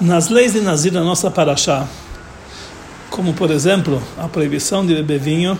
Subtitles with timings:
[0.00, 1.84] Nas leis de Nazir da nossa Paraxá,
[3.10, 5.58] como por exemplo a proibição de beber vinho,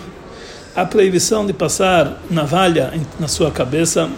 [0.73, 4.09] a proibição de passar navalha na sua cabeça,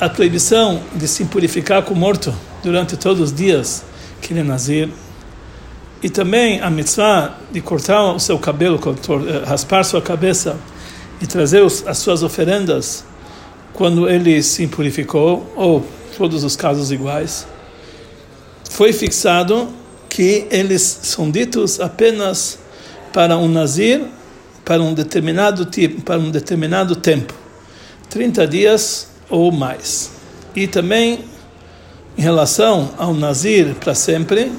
[0.00, 3.84] a proibição de se purificar com o morto durante todos os dias
[4.22, 4.88] que ele é Nazir,
[6.02, 10.56] e também a mitzvah de cortar o seu cabelo, eh, raspar sua cabeça
[11.20, 13.04] e trazer as suas oferendas
[13.74, 15.86] quando ele se purificou, ou
[16.16, 17.46] todos os casos iguais,
[18.82, 19.68] foi fixado
[20.08, 22.58] que eles são ditos apenas
[23.12, 24.02] para um nazir
[24.64, 27.32] para um determinado tipo, para um determinado tempo,
[28.10, 30.10] 30 dias ou mais.
[30.56, 31.20] E também
[32.18, 34.50] em relação ao nazir para sempre,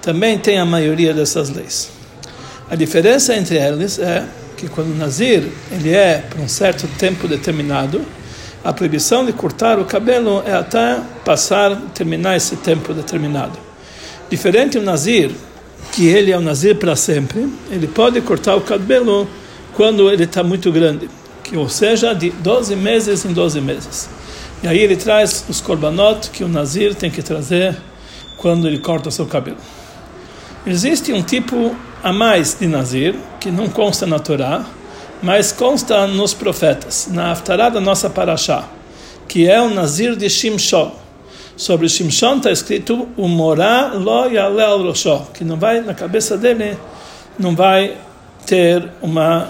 [0.00, 1.90] também tem a maioria dessas leis.
[2.70, 4.24] A diferença entre eles é
[4.56, 8.00] que quando o nazir ele é por um certo tempo determinado,
[8.62, 13.58] a proibição de cortar o cabelo é até passar, terminar esse tempo determinado.
[14.28, 15.30] Diferente do nazir,
[15.92, 19.26] que ele é um nazir para sempre, ele pode cortar o cabelo
[19.74, 21.08] quando ele está muito grande,
[21.42, 24.08] que ou seja, de 12 meses em 12 meses.
[24.62, 27.76] E aí ele traz os korbanot que o nazir tem que trazer
[28.36, 29.56] quando ele corta o seu cabelo.
[30.66, 34.66] Existe um tipo a mais de nazir, que não consta na Torá,
[35.22, 38.64] mas consta nos profetas, na Haftará da nossa Paraxá,
[39.28, 40.92] que é o Nazir de Shimshon.
[41.56, 46.76] Sobre Shimshon está escrito o Morá lo yalel roshó, que não vai, na cabeça dele,
[47.38, 47.96] não vai
[48.46, 49.48] ter uma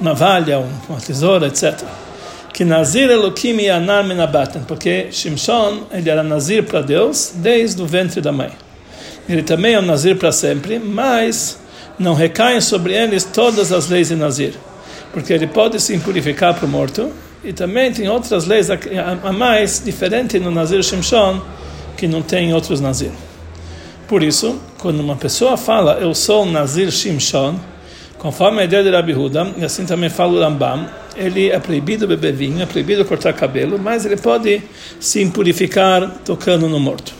[0.00, 1.82] navalha, uma tesoura, etc.
[2.52, 8.20] Que Nazir Elohim Yanar Menabaten, porque Shimshon ele era Nazir para Deus desde o ventre
[8.20, 8.52] da mãe.
[9.28, 11.58] Ele também é um Nazir para sempre, mas
[11.98, 14.54] não recaem sobre eles todas as leis de Nazir
[15.18, 17.10] porque ele pode se purificar para o morto.
[17.42, 21.40] E também tem outras leis a mais, diferente no Nazir Shimshon,
[21.96, 23.10] que não tem outros Nazir.
[24.06, 27.58] Por isso, quando uma pessoa fala, eu sou Nazir Shimshon,
[28.16, 32.06] conforme a ideia de Rabbi Huda, e assim também fala o Rambam, ele é proibido
[32.06, 34.62] beber vinho, é proibido cortar cabelo, mas ele pode
[35.00, 37.12] se purificar tocando no morto.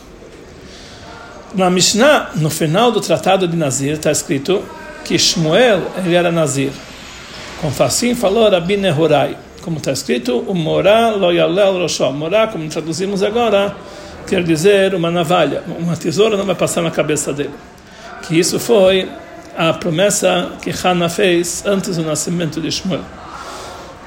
[1.54, 4.62] Na Mishnah, no final do tratado de Nazir, está escrito
[5.04, 6.70] que Shmuel ele era Nazir.
[7.60, 12.12] Como assim falou Rabi Nehorai, como está escrito, o morá loyalel roshó.
[12.12, 13.74] Morá, como traduzimos agora,
[14.28, 17.50] quer dizer uma navalha, uma tesoura não vai passar na cabeça dele.
[18.22, 19.08] Que isso foi
[19.56, 23.02] a promessa que Hannah fez antes do nascimento de Shmuel.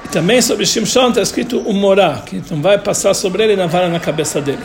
[0.06, 3.88] E também sobre Shimshon está escrito o morá, que não vai passar sobre ele navalha
[3.88, 4.64] na cabeça dele.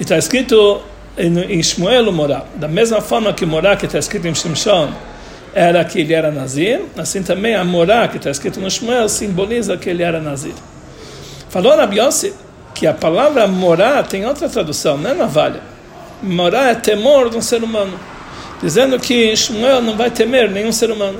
[0.00, 0.82] E está escrito
[1.16, 2.42] em Shmuel o morá.
[2.56, 4.90] Da mesma forma que morá que está escrito em Shimshon
[5.54, 9.76] era que ele era nazir, assim também a morá, que está escrito no Shmuel, simboliza
[9.76, 10.54] que ele era nazir.
[11.48, 12.32] Falou na Yossi
[12.74, 15.60] que a palavra morá tem outra tradução, não é navalha.
[16.22, 17.98] Morá é temor de um ser humano,
[18.62, 21.18] dizendo que Shmuel não vai temer nenhum ser humano.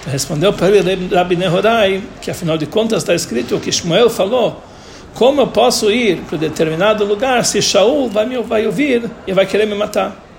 [0.00, 4.62] Então, respondeu para ele Rabi Nehorai, que afinal de contas está escrito que Shmuel falou,
[5.14, 9.44] como eu posso ir para determinado lugar se Shaul vai me vai ouvir e vai
[9.44, 10.29] querer me matar?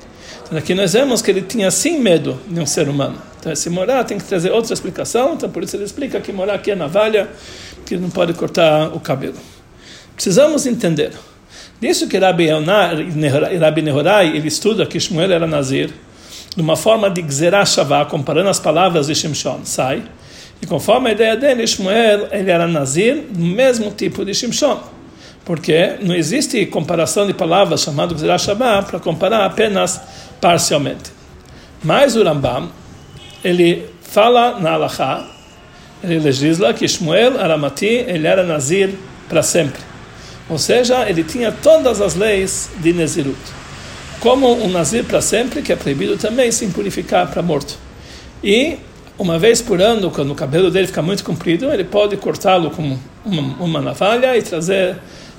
[0.52, 3.16] Aqui nós vemos que ele tinha sim medo de um ser humano.
[3.40, 6.56] Então, esse morar tem que trazer outra explicação, então por isso ele explica que morar
[6.56, 7.30] aqui é navalha,
[7.86, 9.38] que não pode cortar o cabelo.
[10.14, 11.14] Precisamos entender.
[11.80, 12.50] Disso que Rabi,
[13.60, 15.90] Rabi Nehorai, ele estuda que Shmuel era nazir,
[16.54, 20.04] de uma forma de Gzerah Shavá, comparando as palavras de Shimshon, sai.
[20.62, 24.80] E conforme a ideia dele, Shmuel ele era nazir, do mesmo tipo de Shimshon.
[25.46, 30.00] Porque não existe comparação de palavras chamado Gzerah Shavá para comparar apenas
[30.42, 31.12] parcialmente.
[31.84, 32.70] Mas o Rambam,
[33.44, 35.26] ele fala na Alaha,
[36.04, 38.96] ele legisla que Shmuel Aramati, ele era Nazir
[39.30, 39.80] para sempre.
[40.50, 43.40] Ou seja, ele tinha todas as leis de Nazirut.
[44.20, 47.78] Como um Nazir para sempre, que é proibido também se purificar para morto.
[48.44, 48.78] E
[49.18, 52.98] uma vez por ano, quando o cabelo dele fica muito comprido, ele pode cortá-lo com
[53.24, 54.98] uma, uma, navalha e trazer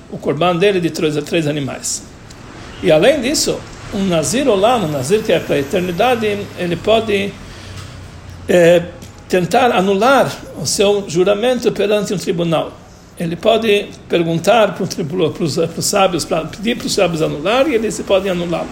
[0.09, 2.03] o corban dele de três, três animais.
[2.81, 3.59] E além disso,
[3.93, 6.25] um Nazir Olam, um Nazir que é para a eternidade,
[6.57, 7.31] ele pode
[8.47, 8.83] é,
[9.29, 10.31] tentar anular
[10.61, 12.71] o seu juramento perante um tribunal.
[13.19, 17.75] Ele pode perguntar para, tribunal, para, os, sábios, para pedir para os sábios anular e
[17.75, 18.69] eles podem anulá-lo.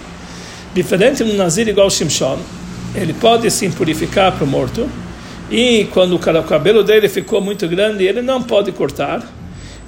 [0.74, 2.40] Diferente do Nazir igual Shimshon,
[2.96, 4.90] ele pode se purificar para o morto
[5.50, 9.22] e quando o cabelo dele ficou muito grande, ele não pode cortar.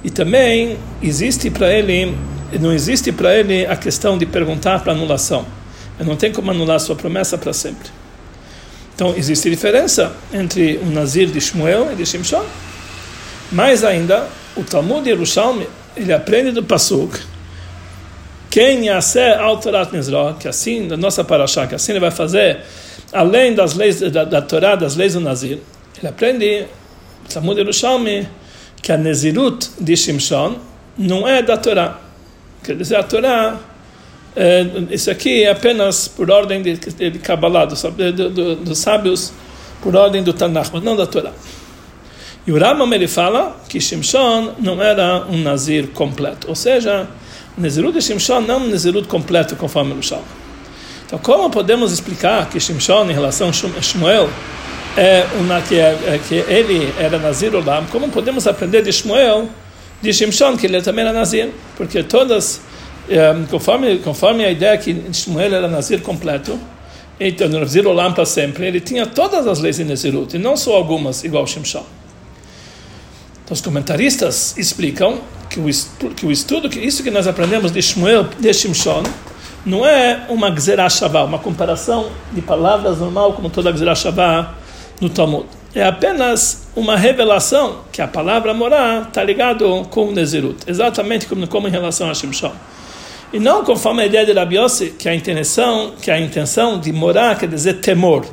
[0.04, 2.14] E também existe para ele
[2.58, 5.46] não existe para ele a questão de perguntar para anulação.
[5.98, 7.88] Ele não tem como anular sua promessa para sempre.
[8.94, 12.44] Então, existe diferença entre o Nazir de Shmuel e de Shimshon.
[13.50, 15.66] Mais ainda, o Talmud Yerushalmi,
[15.96, 17.18] ele aprende do Pasuk
[18.54, 22.60] quem Yaseh Autorat Nizro, que assim, na nossa paraxá, que assim ele vai fazer,
[23.12, 25.58] além das leis da, da Torá, das leis do Nazir,
[25.98, 26.66] ele aprende,
[27.28, 28.28] Talmud Yerushalmi,
[28.80, 30.56] que a Nezirut de Shimshon
[30.96, 31.98] não é da Torá.
[32.64, 33.58] Quer dizer, a Torá,
[34.34, 39.32] é, isso aqui é apenas por ordem de, de Kabbalah, dos do, do, sábios,
[39.82, 41.30] por ordem do Tanakh, mas não da Torá.
[42.46, 47.06] E o Rambam ele fala que Shimshon não era um Nazir completo, ou seja,
[47.56, 50.24] o Nezirut de Shimshon não é um Nezirut completo conforme o Shal.
[51.06, 54.28] Então, como podemos explicar que Shimshon, em relação a Shmuel,
[54.96, 59.48] é uma que, é, é, que ele era Nazir Olam, como podemos aprender de Shmuel,
[60.04, 61.50] de Shimshon, que ele também era Nazir?
[61.76, 62.60] Porque todas,
[63.08, 66.58] é, conforme, conforme a ideia que Shmuel era Nazir completo,
[67.18, 70.76] então Nazir Olam para sempre, ele tinha todas as leis de Nazirut, e não só
[70.76, 71.84] algumas, igual Shimshon.
[73.44, 77.72] Então, os comentaristas explicam que o, estudo, que o estudo, que isso que nós aprendemos
[77.72, 79.02] de Shmuel, de Shimshon,
[79.64, 84.54] não é uma Gzerah Shavah, uma comparação de palavras normal como toda Gzerah Shavah
[85.00, 85.46] no Talmud.
[85.74, 91.48] É apenas uma revelação que a palavra morar está ligado com o Nezirut, exatamente como,
[91.48, 92.52] como em relação a Shimshon.
[93.32, 96.92] E não conforme a ideia de Rabi Yossi, que a intenção, que a intenção de
[96.92, 98.24] morar quer dizer temor,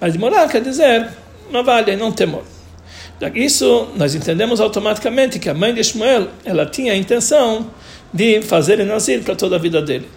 [0.00, 1.08] mas de morar quer dizer
[1.52, 2.42] navalha e não temor.
[3.36, 7.70] Isso nós entendemos automaticamente que a mãe de Shmuel ela tinha a intenção
[8.12, 10.08] de fazer Nazir para toda a vida dele.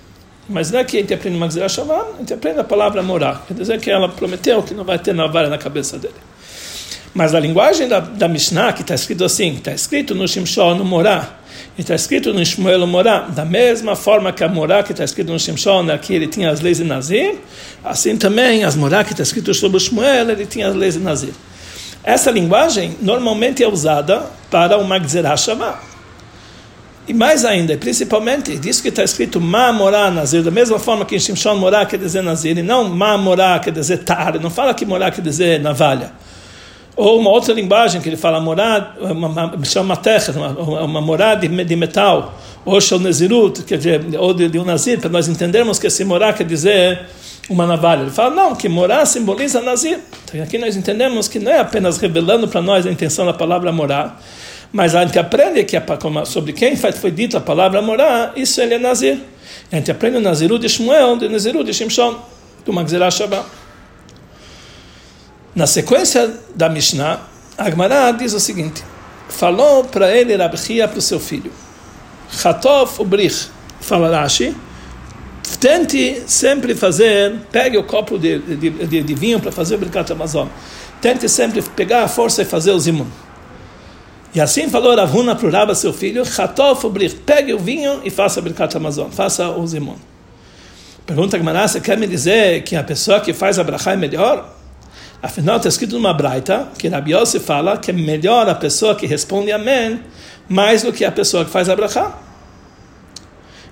[0.50, 3.46] Mas não é que a gente aprende Gzerah Shavah, a gente aprende a palavra morar.
[3.48, 6.33] Quer dizer que ela prometeu que não vai ter navalha na cabeça dele.
[7.14, 10.84] Mas a linguagem da, da Mishnah, que está escrito assim, está escrito no Shimshon, no
[10.84, 11.38] Morá,
[11.78, 15.04] e está escrito no Shmuel, no Morá, da mesma forma que a Morá, que está
[15.04, 17.36] escrito no Shimshon, aqui ele tinha as leis de Nazir,
[17.84, 21.02] assim também as Morá, que está escrito sobre o Shmuel, ele tinha as leis de
[21.02, 21.34] Nazir.
[22.04, 25.80] Essa linguagem normalmente é usada para uma Gzerah Shavah.
[27.08, 31.16] E mais ainda, principalmente, diz que está escrito Ma Morá Nazir, da mesma forma que
[31.16, 34.74] em Shimshon Morá quer dizer Nazir, e não Ma Morá quer dizer Tar, não fala
[34.74, 36.23] que Morá quer dizer navalha.
[36.96, 38.96] Ou uma outra linguagem que ele fala Morá,
[39.64, 44.48] chama terra, uma, uma Morá de, de metal, ou Shel Nezirut, quer dizer, ou de,
[44.48, 47.02] de um Nazir, para nós entendermos que esse Morá quer dizer
[47.50, 48.02] uma navalha.
[48.02, 50.00] Ele fala, não, que morar simboliza Nazir.
[50.26, 53.72] Então aqui nós entendemos que não é apenas revelando para nós a intenção da palavra
[53.72, 54.22] morar,
[54.72, 55.78] mas a gente aprende que
[56.26, 59.20] sobre quem foi dita a palavra morar, isso ele é Nazir.
[59.72, 62.16] A gente aprende o Naziru de Shmuel, de Naziru de Shimshon,
[62.66, 63.63] do Magzerah Shabbat.
[65.56, 67.22] Na sequência da Mishnah,
[67.58, 68.84] Agmará diz o seguinte:
[69.30, 71.52] falou para ele Rabchia para o seu filho,
[72.30, 74.56] Chatov Ubrich, fala Rashi,
[75.60, 80.12] Tente sempre fazer, pegue o copo de, de, de, de vinho para fazer o Birkat
[80.12, 80.48] Amazon.
[81.02, 83.08] Tente sempre pegar a força e fazer o zimun.
[84.34, 86.24] E assim falou Ravuna para o Rabba, seu filho,
[87.26, 89.96] pegue o vinho e faça o Birkat Amazon, faça o zimun.
[91.06, 94.54] Pergunta Gemara, você quer me dizer que a pessoa que faz a brachá é melhor?
[95.24, 99.08] Afinal, está escrito numa braita que Rabi Yossi fala que é melhor a pessoa que
[99.08, 100.02] responde amém
[100.50, 102.20] mais do que a pessoa que faz a brachá.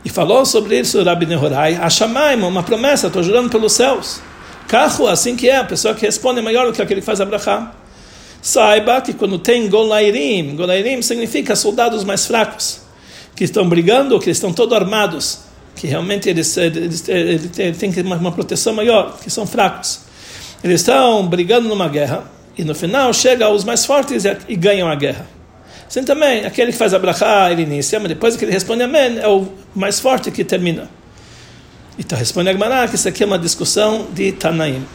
[0.06, 4.21] E falou sobre isso Rabi Nehorai, Shamaim, uma promessa, estou jurando pelos céus.
[4.65, 7.19] Carro, assim que é, a pessoa que responde é maior do que aquele que faz
[7.19, 7.74] a brachá.
[8.42, 12.80] Saiba que quando tem golairim, golairim significa soldados mais fracos,
[13.36, 15.39] que estão brigando, que estão todos armados,
[15.75, 20.11] que realmente eles, eles, eles, eles têm uma proteção maior, que são fracos.
[20.63, 22.24] Eles estão brigando numa guerra,
[22.58, 25.25] e no final chegam os mais fortes e ganham a guerra.
[25.88, 29.20] Assim também, aquele que faz a brachá, ele inicia, mas depois que ele responde amém,
[29.20, 30.89] é o mais forte que termina.
[31.98, 34.86] Então responde a Gemara que isso aqui é uma discussão de Tanaim.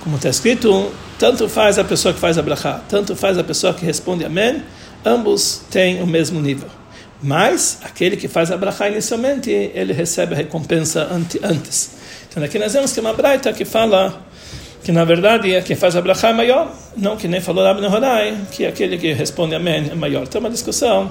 [0.00, 3.74] Como está escrito, tanto faz a pessoa que faz a brachá, tanto faz a pessoa
[3.74, 4.62] que responde amém,
[5.04, 6.68] ambos têm o mesmo nível.
[7.22, 11.90] Mas aquele que faz a brachá inicialmente, ele recebe a recompensa antes.
[12.28, 14.22] Então aqui nós vemos que é uma braita que fala
[14.86, 17.80] que na verdade é quem faz a brachá é maior, não que nem falou Rabi
[17.80, 20.28] Nehorai, que aquele que responde amém é maior.
[20.28, 21.10] Tem uma discussão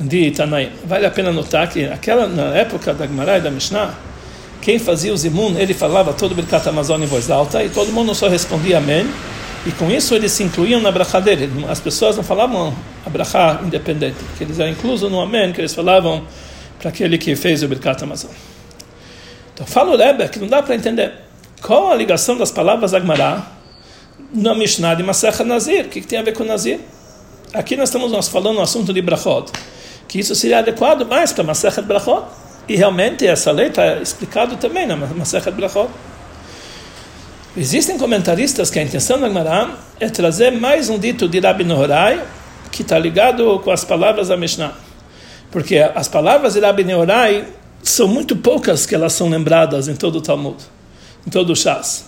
[0.00, 0.70] de Tanaim.
[0.82, 3.94] Vale a pena notar que aquela, na época da Gemara e da Mishnah,
[4.62, 7.92] quem fazia o zimun, ele falava todo o Birkat Amazon em voz alta e todo
[7.92, 9.06] mundo só respondia amém.
[9.66, 11.50] E com isso eles se incluíam na brachá dele.
[11.68, 12.74] As pessoas não falavam
[13.04, 16.24] a brachá independente, que eles eram inclusos no amém, que eles falavam
[16.78, 18.30] para aquele que fez o Birkat Amazon.
[19.52, 21.25] Então fala o Rebbe que não dá para entender.
[21.66, 23.44] Qual a ligação das palavras Agmará
[24.32, 25.86] na Mishnah de Masech Nazir?
[25.86, 26.78] O que, que, tem a ver com Nazir?
[27.52, 29.50] Aqui nós estamos nós falando no assunto de Brachot,
[30.06, 32.22] que isso seria adequado mais para Masech Brachot.
[32.68, 35.90] E realmente essa lei está explicado também na Masech Brachot.
[37.56, 42.22] Existem comentaristas que a intenção da Agmará é trazer mais um dito de Rabbi Nehorai
[42.70, 44.72] que está ligado com as palavras da Mishnah.
[45.50, 47.44] Porque as palavras de Rabbi Nehorai
[47.82, 50.58] são muito poucas que elas são lembradas em todo o Talmud,
[51.26, 52.06] em todo o Shas.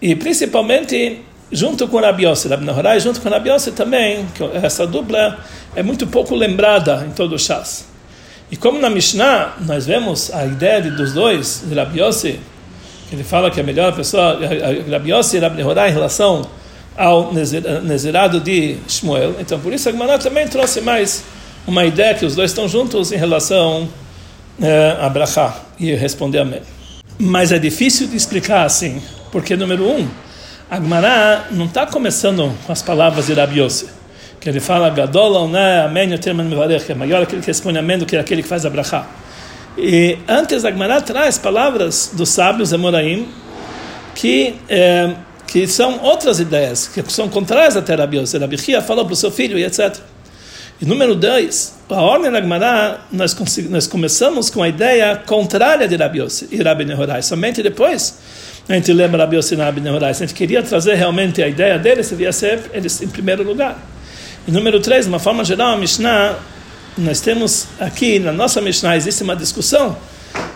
[0.00, 1.22] E principalmente
[1.52, 5.38] junto com Rabi Yossi, Rabi Nahorai, junto com Rabi Yossi também, essa dupla
[5.76, 7.86] é muito pouco lembrada em todo o Shas.
[8.50, 12.40] E como na Mishnah nós vemos a ideia de, dos dois, de Rabi Yossi,
[13.08, 14.38] que ele fala que a melhor pessoa,
[14.90, 16.46] Rabi Yossi e Rabi Nahorai em relação
[16.96, 21.24] ao Nezirado de Shmuel, então por isso a Gemara também trouxe mais
[21.66, 23.88] uma ideia que os dois estão juntos em relação
[24.60, 26.60] é, a Brachá e responder Amém.
[27.24, 29.00] Mas é difícil de explicar assim,
[29.30, 30.08] porque número um,
[30.68, 33.60] a Gemara não está começando com as palavras de Rabi
[34.40, 38.16] que ele fala Gadol, né, Amém, que é maior aquele que responde Amém do que
[38.16, 39.06] aquele que faz a Brachá.
[39.78, 43.28] E antes a Gemara traz palavras dos sábios Emoraim
[44.16, 45.14] que é,
[45.46, 48.36] que são outras ideias, que são contrárias até Rabi Yossi.
[48.36, 49.96] Rabi Chia falou para o seu filho e etc.
[50.82, 53.36] E número dois, a ordem da Gemara, nós,
[53.70, 57.22] nós começamos com a ideia contrária de Rabi Yossi e Rabi Nehorai.
[57.22, 58.18] Somente depois
[58.68, 60.12] a gente lembra Rabi Yossi e Rabi Nehorai.
[60.12, 63.78] Se a gente queria trazer realmente a ideia deles, devia ser eles em primeiro lugar.
[64.44, 66.34] E número três, de uma forma geral, a Mishnah,
[66.98, 69.96] nós temos aqui na nossa Mishnah, existe uma discussão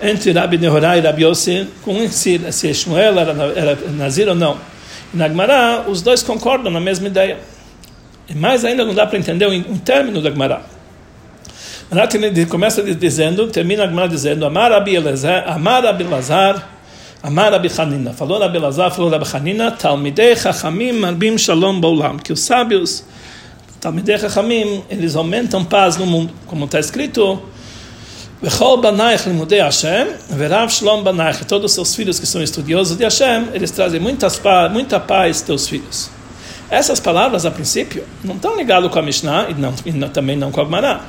[0.02, 4.59] entre Rabi Nehorai e Rabi Yossi com se, se Shmuel era, era Nazir ou não.
[5.14, 7.38] E na Gemara, os dois concordam na mesma ideia.
[8.28, 10.62] E mais ainda não dá para entender um término da Gemara.
[12.49, 16.04] Começa dizendo, termina a Gemara dizendo, Amar Rabi Elazar, Amar Rabi.
[18.16, 18.59] Falou Rabi
[18.90, 19.26] falou Rabi
[19.78, 22.18] Talmidei Chachamim Arbim Shalom Baulam.
[22.18, 23.04] Que os sábios,
[23.80, 26.33] Talmidei Chachamim, eles aumentam paz no mundo.
[26.47, 27.40] Como está escrito,
[28.42, 31.45] Vechol Banaich Limudei Hashem, Verav Shalom Banaich.
[31.45, 34.40] Todos os seus filhos que são estudiosos de Hashem, eles trazem muitas,
[34.73, 36.16] muita paz teus filhos.
[36.71, 40.51] Essas palavras, a princípio, não estão ligadas com a Mishnah e, não, e também não
[40.51, 41.01] com a Gemara.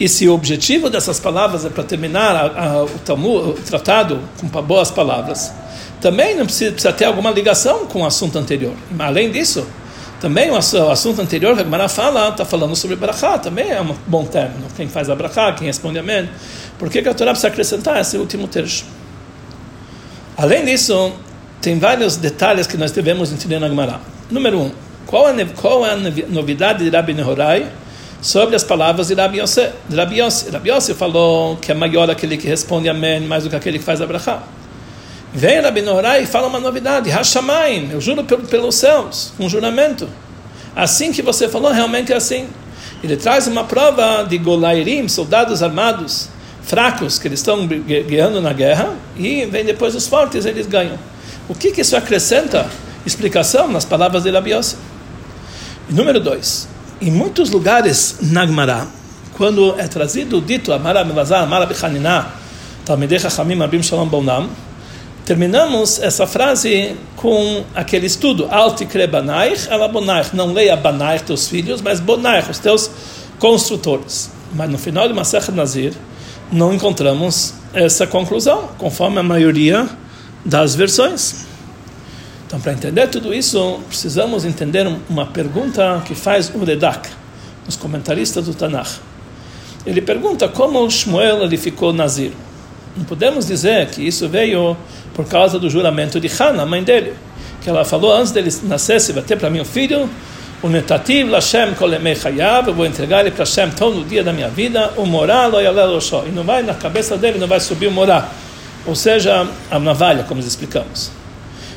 [0.00, 4.48] E se o objetivo dessas palavras é para terminar a, a, o, o tratado com
[4.62, 5.52] boas palavras,
[6.00, 8.74] também não precisa, precisa, ter alguma ligação com o assunto anterior.
[8.98, 9.64] Além disso,
[10.20, 13.94] também o, o assunto anterior a Gemara fala, está falando sobre Brachá, também é um
[14.08, 14.66] bom término.
[14.76, 16.28] Quem faz a Brachá, quem responde Amém.
[16.76, 18.84] Por que, que a Torá precisa acrescentar esse último trecho?
[20.36, 21.12] Além disso,
[21.60, 24.00] tem vários detalhes que nós devemos entender na Gemara.
[24.32, 24.70] Número um,
[25.06, 27.70] qual é, qual a novidade de Rabi Nehorai
[28.22, 29.68] sobre as palavras de Rabi Yossi?
[29.86, 30.46] De Rabi Yossi.
[30.66, 34.00] Yossi falou que é maior aquele que responde amém mais do que aquele que faz
[34.00, 34.42] a brachá.
[35.34, 40.08] Vem Rabi Nehorai e fala uma novidade, Hashamaim, eu juro pelos céus, um juramento.
[40.74, 42.48] Assim que você falou, realmente é assim.
[43.04, 46.30] Ele traz uma prova de Golairim, soldados armados,
[46.62, 50.98] fracos, que eles estão guiando na guerra, e vem depois os fortes, eles ganham.
[51.50, 52.66] O que, que isso acrescenta
[53.06, 54.76] explicação nas palavras de Rabi Yossi.
[55.88, 56.68] Número dois,
[57.00, 58.46] em muitos lugares na
[59.34, 62.32] quando é trazido o dito Amara Melazar, Amara Bechaniná,
[62.84, 64.08] Talmidei Chachamim Abim Shalom
[65.24, 71.80] terminamos essa frase com aquele estudo, Altikre Banaich, ela Bonaich, não leia Banaich, teus filhos,
[71.80, 72.90] mas Bonaich, os teus
[73.38, 74.30] construtores.
[74.54, 75.94] Mas no final de Masechet Nazir,
[76.50, 79.88] não encontramos essa conclusão, conforme a maioria
[80.44, 81.46] das versões.
[82.52, 87.08] Então, para entender tudo isso, precisamos entender uma pergunta que faz o Redak,
[87.66, 89.00] os comentaristas do Tanakh.
[89.86, 92.32] Ele pergunta como Shmuel ele ficou Nazir.
[92.94, 94.76] Não podemos dizer que isso veio
[95.14, 97.14] por causa do juramento de Hannah, mãe dele,
[97.62, 100.06] que ela falou antes dele nascer, se vai ter para mim um filho,
[100.62, 104.50] o netativ Lashem kolemei chayav, eu vou entregar ele para Hashem todo dia da minha
[104.50, 108.30] vida, o morar lo e não vai na cabeça dele, não vai subir o morar,
[108.84, 111.21] ou seja, a navalha, como explicamos.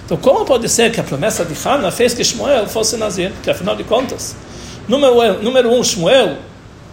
[0.05, 3.31] Então, como pode ser que a promessa de Hannah fez que Shmuel fosse Nazir?
[3.41, 4.35] Que afinal de contas,
[4.87, 6.37] número, número um, Shmuel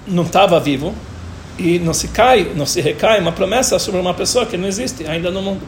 [0.07, 0.95] não estava vivo
[1.59, 5.07] e não se cai, não se recai uma promessa sobre uma pessoa que não existe
[5.07, 5.61] ainda no mundo.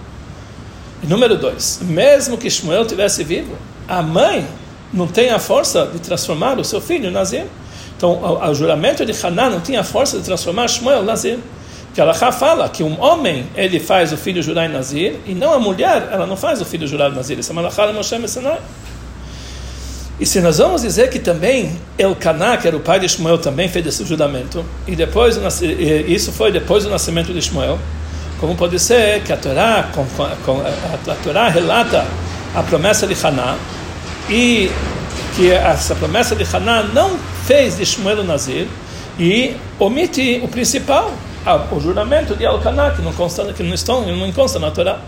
[1.02, 3.54] E número dois, mesmo que Shmuel tivesse vivo,
[3.86, 4.46] a mãe
[4.90, 7.44] não tem a força de transformar o seu filho em Nazir.
[7.94, 11.38] Então, o, o juramento de Haná não tinha a força de transformar Shmuel em Nazir
[11.94, 15.54] que Allah fala que um homem ele faz o filho jurar em Nazir e não
[15.54, 17.38] a mulher ela não faz o filho jurar em Nazir.
[17.38, 18.58] É Malachá Moshe Messenai.
[20.18, 23.68] E se nós vamos dizer que também Elcaná, que era o pai de Shmuel, também
[23.68, 25.36] fez esse juramento, e depois
[26.06, 27.78] isso foi depois do nascimento de Shmuel,
[28.38, 29.88] como pode ser que a Torá,
[31.08, 32.06] a Torá relata
[32.54, 33.56] a promessa de Haná,
[34.30, 34.70] e
[35.34, 38.68] que essa promessa de Haná não fez de Shmuel o Nazir,
[39.18, 41.12] e omite o principal,
[41.70, 44.98] o juramento de Alcaná, que não consta, que não estão, não consta na Torá.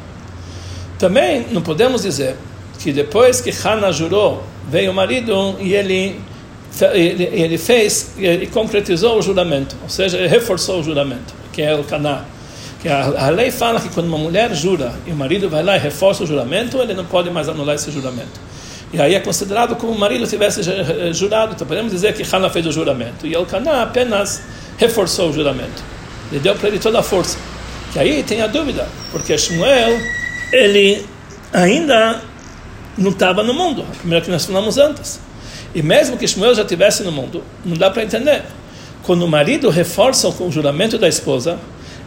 [0.99, 2.37] Também não podemos dizer
[2.79, 6.21] que depois que Hannah jurou, veio o marido e ele
[6.93, 11.73] ele, ele fez e concretizou o juramento, ou seja, ele reforçou o juramento, que é
[11.73, 12.25] Elcaná.
[12.83, 15.77] Que a, a, lei fala que quando uma mulher jura e o marido vai lá
[15.77, 18.39] e reforça o juramento, ele não pode mais anular esse juramento.
[18.93, 20.61] E aí é considerado como o marido tivesse
[21.13, 21.55] jurado.
[21.55, 24.43] Então podemos dizer que Hana fez o juramento e Elkanah apenas
[24.77, 25.96] reforçou o juramento.
[26.31, 27.39] Ele deu para ele toda a força.
[27.93, 29.99] Que aí tem a dúvida, porque Shmuel,
[30.53, 31.07] ele
[31.53, 32.21] ainda
[32.99, 35.21] não estava no mundo, a primeira que nós falamos antes.
[35.75, 38.43] E mesmo que Shmuel já estivesse no mundo, não dá para entender.
[39.03, 41.59] Quando o marido reforça o juramento da esposa,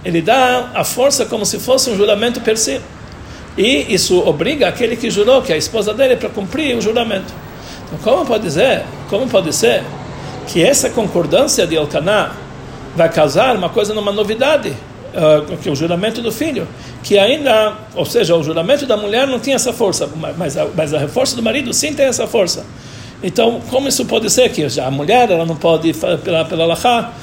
[0.04, 2.82] ele dá a força como se fosse um juramento per si.
[3.58, 7.34] E isso obriga aquele que jurou, que é a esposa dele, para cumprir o juramento.
[7.86, 9.84] Então, como pode dizer, como pode ser
[10.48, 12.32] que essa concordância de Elcaná
[13.00, 16.68] vai causar uma coisa numa novidade, uh, que é o juramento do filho,
[17.02, 20.94] que ainda, ou seja, o juramento da mulher não tinha essa força, mas a, mas
[20.94, 22.66] a do marido sim tem essa força.
[23.24, 27.14] Então, como isso pode ser que já a mulher ela não pode pela pela Lachá,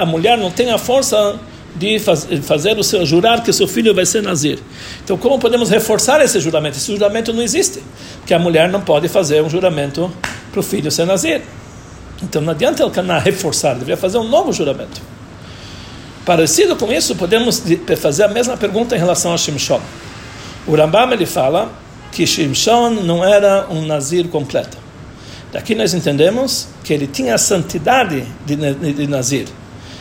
[0.00, 1.38] a mulher não tem a força
[1.76, 2.00] de
[2.42, 4.58] fazer o seu jurar que seu filho vai ser nazir.
[5.04, 6.76] Então, como podemos reforçar esse juramento?
[6.78, 7.80] Esse juramento não existe,
[8.26, 10.10] que a mulher não pode fazer um juramento
[10.50, 11.42] para o filho ser nazir.
[12.22, 15.00] Então, não adianta ele reforçar, deveria fazer um novo juramento.
[16.24, 17.62] Parecido com isso, podemos
[17.98, 19.80] fazer a mesma pergunta em relação a Shimshon.
[20.66, 21.72] O Rambam ele fala
[22.12, 24.78] que Shimshon não era um nazir completo.
[25.52, 28.56] Daqui nós entendemos que ele tinha a santidade de,
[28.94, 29.46] de nazir.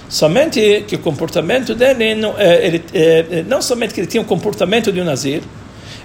[0.08, 4.25] Somente que o comportamento dele, não, é, ele, é, não somente que ele tinha o
[4.25, 5.42] comportamento de um nazir,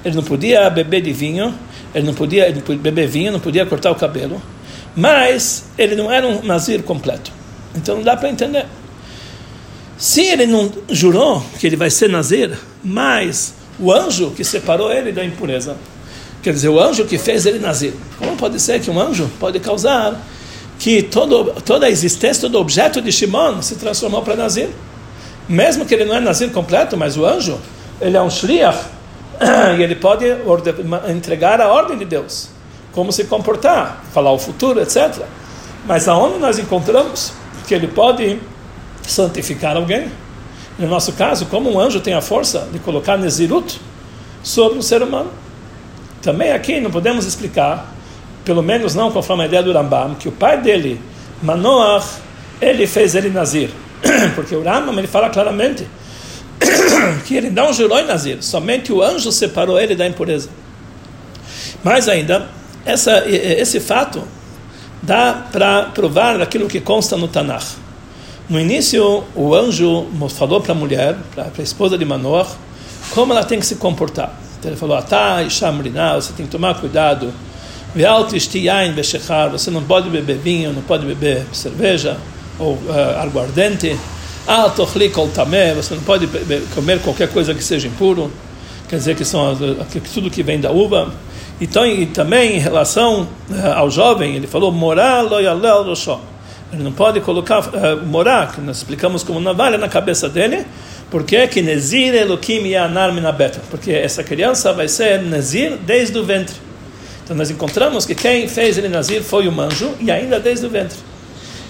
[0.04, 1.54] ele não podia beber de vinho,
[1.94, 4.40] ele não podia beber vinho, não podia cortar o cabelo,
[4.96, 7.30] mas ele não era um nazir completo.
[7.74, 8.66] Então não dá para entender.
[9.98, 15.12] Se ele não jurou que ele vai ser nazir, mas o anjo que separou ele
[15.12, 15.76] da impureza,
[16.42, 19.60] quer dizer, o anjo que fez ele nazir, como pode ser que um anjo pode
[19.60, 20.20] causar
[20.78, 24.68] que todo, toda a existência, todo objeto de Shimon se transformou para nazir?
[25.48, 27.58] Mesmo que ele não é nazir completo, mas o anjo,
[28.00, 28.78] ele é um shliach,
[29.78, 30.24] e ele pode
[31.10, 32.50] entregar a ordem de Deus,
[32.96, 35.22] como se comportar, falar o futuro, etc.
[35.86, 37.30] Mas aonde nós encontramos
[37.68, 38.40] que ele pode
[39.06, 40.10] santificar alguém.
[40.78, 43.78] No nosso caso, como um anjo tem a força de colocar Nezirut
[44.42, 45.30] sobre um ser humano.
[46.22, 47.94] Também aqui não podemos explicar,
[48.46, 50.98] pelo menos não conforme a ideia do Rambam, que o pai dele,
[51.42, 52.06] Manoach,
[52.62, 53.70] ele fez ele Nazir.
[54.34, 55.86] Porque o Rambam ele fala claramente
[57.26, 60.48] que ele não jurou em Nazir, somente o anjo separou ele da impureza.
[61.84, 62.48] Mais ainda,
[62.86, 64.22] essa, esse fato
[65.02, 67.64] dá para provar aquilo que consta no Tanakh.
[68.48, 72.46] No início, o anjo falou para a mulher, para a esposa de Manoah,
[73.10, 74.32] como ela tem que se comportar.
[74.58, 77.32] Então ele falou: Atá, Ishamrina, você tem que tomar cuidado.
[79.52, 82.18] Você não pode beber vinho, não pode beber cerveja
[82.58, 83.98] ou uh, aguardente.
[85.76, 86.28] Você não pode
[86.74, 88.30] comer qualquer coisa que seja impuro.
[88.88, 89.56] Quer dizer que são
[90.14, 91.12] tudo que vem da uva.
[91.60, 96.20] Então, e também em relação uh, ao jovem, ele falou: Morar loyalel roshó
[96.72, 100.66] ele não pode colocar, uh, morar, que nós explicamos como navalha na cabeça dele,
[101.10, 106.56] porque que Nezir Elohim Yanar Minabeta, porque essa criança vai ser Nezir desde o ventre.
[107.24, 110.70] Então nós encontramos que quem fez ele Nazir foi o anjo e ainda desde o
[110.70, 110.98] ventre.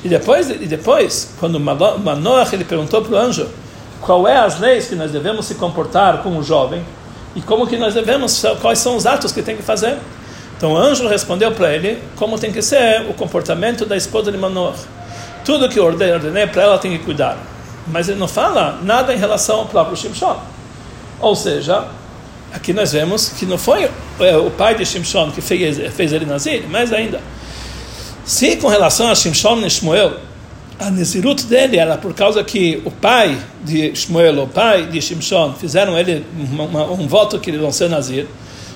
[0.05, 3.49] E depois, e depois quando Manoach ele perguntou para o anjo
[4.01, 6.83] qual é as leis que nós devemos se comportar com o jovem
[7.37, 9.99] e como que nós devemos, quais são os atos que tem que fazer.
[10.57, 14.39] Então o anjo respondeu para ele como tem que ser o comportamento da esposa de
[14.39, 14.81] Manoach.
[15.45, 17.37] Tudo que eu ordenei para ela tem que cuidar.
[17.87, 20.41] Mas ele não fala nada em relação ao próprio Shimshon.
[21.21, 21.87] Ou seja,
[22.53, 26.25] aqui nós vemos que não foi é, o pai de Shimshon que fez, fez ele
[26.25, 27.21] nascer, mas ainda.
[28.25, 30.15] Se com relação a Shimshon e Shmuel,
[30.79, 35.55] a Nezirut dele era por causa que o pai de Shmuel, o pai de Shimshon,
[35.55, 38.27] fizeram ele um, um voto que eles vão ser Nazir.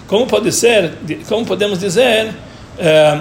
[0.06, 0.92] Como pode ser,
[1.28, 2.34] como podemos dizer
[2.78, 3.20] é,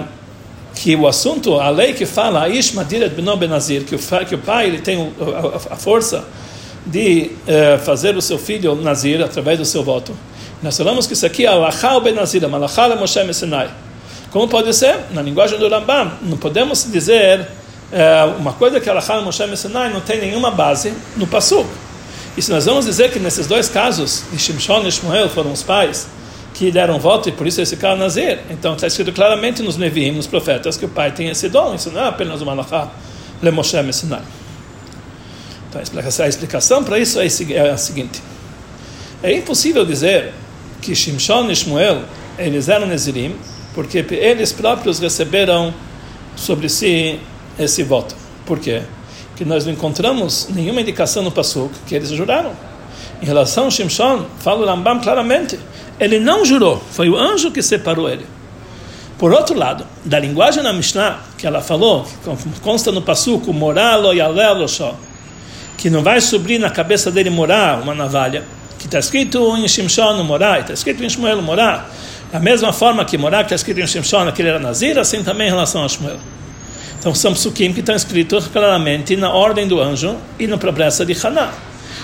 [0.74, 4.38] que o assunto, a lei que fala Ishma Diret Beno Benazir, que o, que o
[4.38, 6.24] pai ele tem a, a força
[6.86, 10.12] de é, fazer o seu filho Nazir através do seu voto.
[10.62, 13.70] Nós falamos que isso aqui é Alachal Benazir, Malachal Moshe Sinai.
[14.30, 15.00] Como pode ser?
[15.10, 17.46] Na linguagem do Rambam, não podemos dizer
[17.92, 21.68] é, uma coisa que Alachal Moshe Sinai não tem nenhuma base no Passuk.
[22.36, 26.06] E se nós vamos dizer que nesses dois casos, Shimshon e Shmuel foram os pais,
[26.54, 28.38] que deram voto e por isso esse cara nazir.
[28.48, 31.74] Então está escrito claramente nos Nevi'im, nos profetas, que o pai tem esse dom.
[31.74, 32.88] Isso não é apenas uma alahá
[33.42, 34.22] le Moshe Messinai.
[35.68, 38.22] Então a explicação para isso é, é a seguinte.
[39.22, 40.32] É impossível dizer
[40.80, 42.02] que Shimshon e Shmuel
[42.38, 43.36] eles eram Nezirim,
[43.74, 45.74] porque eles próprios receberam
[46.36, 47.20] sobre si
[47.58, 48.14] esse voto.
[48.46, 48.82] Por quê?
[49.40, 52.52] que nós não encontramos nenhuma indicação no Passuk que eles juraram.
[53.22, 55.58] Em relação a Shimshon, fala o Rambam claramente,
[55.98, 58.26] ele não jurou, foi o anjo que separou ele.
[59.16, 64.12] Por outro lado, da linguagem da Mishnah, que ela falou, que consta no Passuco, moralo
[64.12, 64.94] e alelo só,
[65.78, 68.44] que não vai subir na cabeça dele morar uma navalha,
[68.78, 71.90] que está escrito em Shimshon morar, está escrito em Shmuel morar,
[72.30, 75.24] da mesma forma que morar, que está escrito em Shimshon, que ele era Nazir, assim
[75.24, 76.18] também em relação a Shmuel.
[76.98, 81.16] Então são psukim que estão escritos claramente na ordem do anjo e na promessa de
[81.26, 81.52] Haná.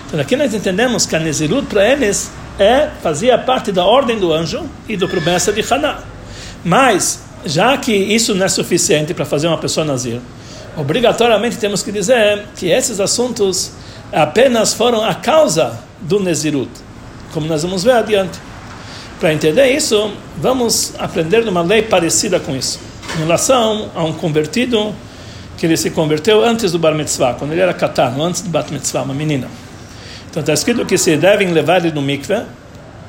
[0.07, 4.33] Então aqui nós entendemos que a Nezirut para eles é, fazia parte da ordem do
[4.33, 6.01] anjo e da promessa de Haná.
[6.65, 10.21] Mas, já que isso não é suficiente para fazer uma pessoa nazir,
[10.77, 13.73] obrigatoriamente temos que dizer que esses assuntos
[14.13, 16.71] apenas foram a causa do Nezirut,
[17.33, 18.39] como nós vamos ver adiante.
[19.21, 22.79] Para entender isso, vamos aprender uma lei parecida com isso,
[23.17, 24.95] em relação a um convertido
[25.57, 28.73] que ele se converteu antes do Bar Mitzvah, quando ele era katano, antes do Bat
[28.73, 29.49] Mitzvah, uma menina.
[30.31, 32.45] Então está escrito que se devem levar ele no mikveh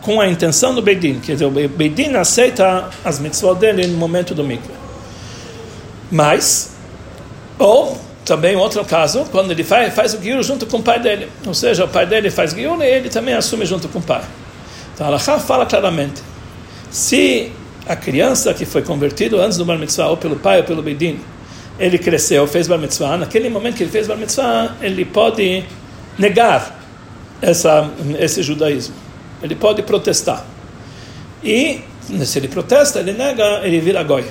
[0.02, 4.34] com a intenção do Beidin, quer dizer, o Beidin aceita as mitzvot dele no momento
[4.34, 4.74] do mikveh.
[6.10, 6.72] Mas,
[7.60, 11.30] ou também outro caso, quando ele faz, faz o guiur junto com o pai dele,
[11.46, 14.22] ou seja, o pai dele faz guiur e ele também assume junto com o pai.
[14.93, 16.22] Então, a fala claramente,
[16.89, 17.52] se
[17.88, 21.19] a criança que foi convertido antes do bar mitzvah, ou pelo pai ou pelo Beidin,
[21.80, 25.63] ele cresceu, fez bar mitzvah, naquele momento que ele fez bar mitzvah, ele pode
[26.17, 26.80] negar
[27.41, 28.95] essa, esse judaísmo.
[29.41, 30.45] Ele pode protestar.
[31.43, 31.82] E,
[32.26, 34.26] se ele protesta, ele nega, ele vira goi.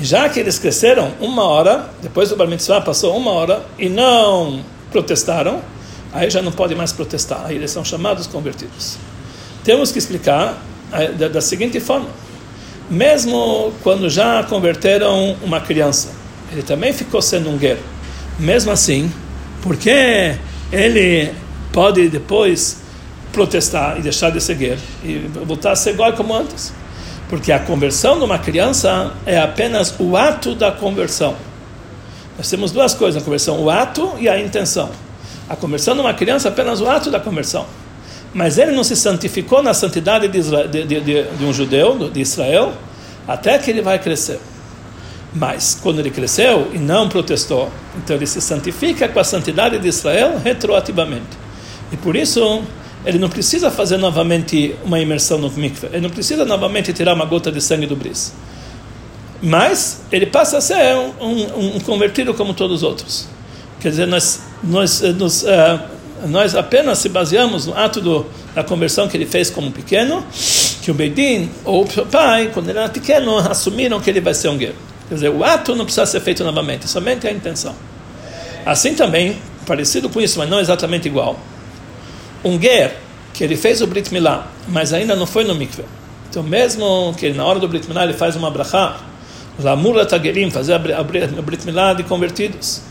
[0.00, 4.64] Já que eles cresceram uma hora, depois do Bar Mitzvah passou uma hora, e não
[4.90, 5.60] protestaram,
[6.12, 8.96] aí já não pode mais protestar, aí eles são chamados convertidos.
[9.64, 10.56] Temos que explicar
[10.92, 12.08] eh, da seguinte forma:
[12.90, 16.10] mesmo quando já converteram uma criança,
[16.50, 17.82] ele também ficou sendo um guerreiro.
[18.38, 19.12] Mesmo assim,
[19.62, 20.36] porque
[20.72, 21.32] ele
[21.72, 22.78] pode depois
[23.32, 26.72] protestar e deixar de seguir e voltar a ser igual como antes.
[27.28, 31.36] Porque a conversão de uma criança é apenas o ato da conversão.
[32.38, 34.90] Nós temos duas coisas na conversão: o ato e a intenção.
[35.48, 37.66] A conversão de uma criança é apenas o ato da conversão.
[38.32, 42.74] Mas ele não se santificou na santidade de, de, de, de um judeu, de Israel,
[43.26, 44.38] até que ele vai crescer.
[45.34, 49.88] Mas, quando ele cresceu e não protestou, então ele se santifica com a santidade de
[49.88, 51.36] Israel retroativamente.
[51.92, 52.62] E por isso,
[53.04, 57.24] ele não precisa fazer novamente uma imersão no mikveh, ele não precisa novamente tirar uma
[57.24, 58.32] gota de sangue do bris.
[59.40, 63.28] Mas ele passa a ser um, um, um convertido como todos os outros.
[63.80, 65.80] Quer dizer, nós, nós, eh, nos, uh,
[66.26, 70.24] nós apenas se baseamos no ato do, da conversão que ele fez como pequeno,
[70.82, 74.48] que o Beidin ou o pai, quando ele era pequeno, assumiram que ele vai ser
[74.48, 74.78] um guerreiro.
[75.08, 77.74] Quer dizer, o ato não precisa ser feito novamente, somente a intenção.
[78.66, 81.38] Assim também, parecido com isso, mas não exatamente igual,
[82.44, 82.96] um ger
[83.32, 85.84] que ele fez o Brit Milá, mas ainda não foi no mikveh.
[86.28, 88.98] Então, mesmo que na hora do Brit Milá ele faz uma brachá,
[89.58, 92.82] Lamur Tagerim, fazer a Brit Milá de convertidos.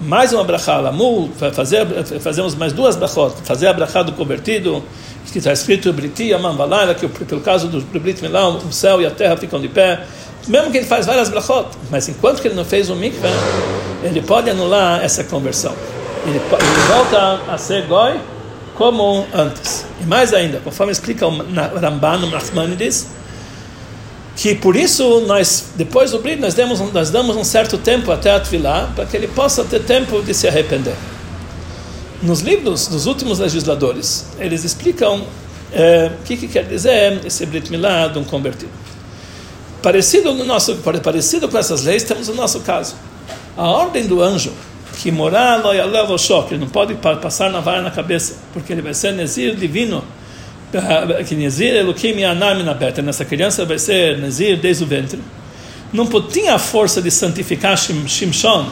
[0.00, 1.84] Mais uma brachá, Lamur, fazer,
[2.20, 4.82] fazemos mais duas brachot, fazer a brachá do convertido,
[5.32, 9.06] que está escrito Briti Amam Balala, que pelo caso do Brit Milá, o céu e
[9.06, 10.00] a terra ficam de pé.
[10.46, 13.28] Mesmo que ele faz várias brachot, mas enquanto que ele não fez o mikveh,
[14.04, 15.74] ele pode anular essa conversão.
[16.24, 18.20] Ele, ele volta a ser goi
[18.76, 19.84] como antes.
[20.00, 21.32] E mais ainda, conforme explica o
[21.80, 23.08] Ramban, o Nachmanides,
[24.38, 28.30] que por isso nós, depois do Brit, nós damos, nós damos um certo tempo até
[28.30, 28.40] a
[28.94, 30.94] para que ele possa ter tempo de se arrepender.
[32.22, 35.24] Nos livros dos últimos legisladores, eles explicam
[35.72, 38.70] é, o que, que, quer dizer esse Brit Milá de um convertido.
[39.82, 42.94] Parecido, no nosso, parecido com essas leis, temos o nosso caso.
[43.56, 44.52] A ordem do anjo
[45.02, 48.94] que morar lo choque, ele não pode passar na vara na cabeça, porque ele vai
[48.94, 50.04] ser Nezir divino,
[51.26, 55.18] que Nezir Elohim Yanam na beta, nessa criança vai ser Nezir desde o ventre.
[55.92, 58.66] Não tinha a força de santificar Shimshon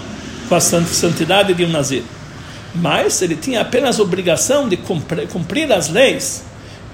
[0.48, 2.02] com a santidade de um Nazir,
[2.74, 6.44] mas ele tinha apenas a obrigação de cumprir as leis,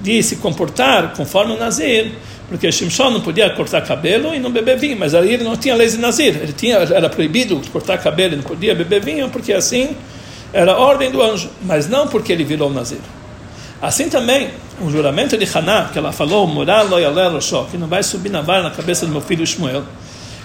[0.00, 2.12] de se comportar conforme o Nazir,
[2.48, 5.74] porque Shimshon não podia cortar cabelo e não beber vinho, mas aí ele não tinha
[5.74, 9.52] leis de Nazir, ele tinha, era proibido cortar cabelo, ele não podia beber vinho, porque
[9.52, 9.96] assim
[10.52, 12.98] era ordem do anjo, mas não porque ele virou Nazir.
[13.82, 14.48] Assim também,
[14.80, 16.48] o juramento de Haná, que ela falou,
[17.68, 19.82] que não vai subir na vara na cabeça do meu filho Shmuel,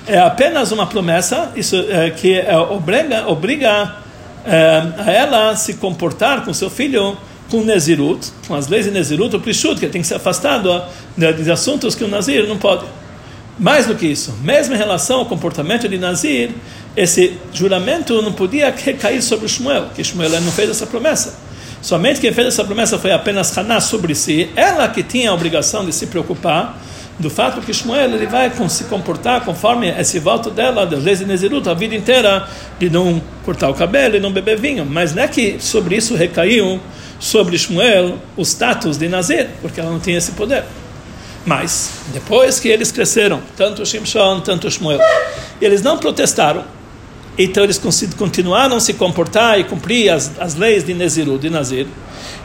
[0.07, 3.97] é apenas uma promessa isso, é, que é, obriga, obriga
[4.43, 7.15] é, a ela se comportar com seu filho
[7.51, 10.83] com Nezirut, com as leis de Nezirut, o Prishut, que tem que ser afastado
[11.15, 12.85] de, de assuntos que o Nazir não pode.
[13.59, 16.49] Mais do que isso, mesmo em relação ao comportamento de Nazir,
[16.95, 21.46] esse juramento não podia recair sobre Shmuel, que Shmuel não fez essa promessa.
[21.81, 25.85] Somente quem fez essa promessa foi apenas Haná sobre si, ela que tinha a obrigação
[25.85, 26.77] de se preocupar
[27.19, 31.25] do fato que Shmuel ele vai se comportar conforme esse voto dela, das leis de
[31.25, 34.85] Nezirut, a vida inteira, de não cortar o cabelo e não beber vinho.
[34.85, 36.79] Mas não é que sobre isso recaiu
[37.19, 40.63] sobre Shmuel o status de Nazir, porque ela não tinha esse poder.
[41.43, 44.99] Mas, depois que eles cresceram, tanto Shimshon, tanto Shmuel,
[45.61, 46.65] eles não protestaram,
[47.37, 47.79] então eles
[48.17, 51.85] continuaram a se comportar e cumprir as, as leis de Nezirut, de Nazir.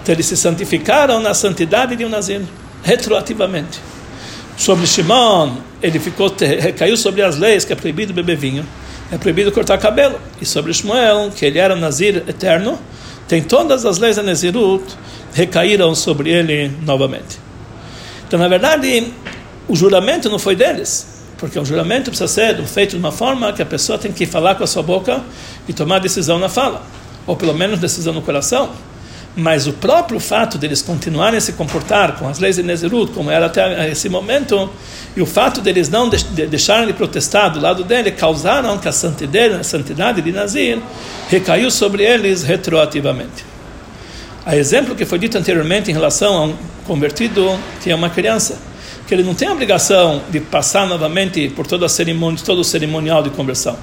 [0.02, 2.42] Então eles se santificaram na santidade de um Nazir,
[2.82, 3.80] retroativamente.
[4.56, 8.66] Sobre Shimon, ele ficou, recaiu sobre as leis que é proibido beber vinho,
[9.10, 10.18] é proibido cortar cabelo.
[10.40, 12.78] E sobre Shmuel, que ele era um Nazir eterno,
[13.26, 14.84] tem todas as leis da Nezirut,
[15.34, 17.38] recaíram sobre ele novamente.
[18.26, 19.12] Então, na verdade,
[19.68, 21.11] o juramento não foi deles,
[21.42, 24.54] porque o juramento precisa ser feito de uma forma que a pessoa tem que falar
[24.54, 25.20] com a sua boca
[25.66, 26.86] e tomar decisão na fala,
[27.26, 28.70] ou pelo menos decisão no coração.
[29.34, 33.28] Mas o próprio fato deles continuarem a se comportar com as leis de Nezirut, como
[33.28, 34.70] era até esse momento,
[35.16, 39.54] e o fato deles não deixarem de protestar do lado dele, causaram que a santidade,
[39.54, 40.78] a santidade de Nazir
[41.28, 43.44] recaiu sobre eles retroativamente.
[44.46, 48.70] A exemplo que foi dito anteriormente em relação a um convertido que é uma criança,
[49.12, 52.64] que ele não tem a obrigação de passar novamente por toda a cerimônia, todo o
[52.64, 53.76] cerimonial de conversão.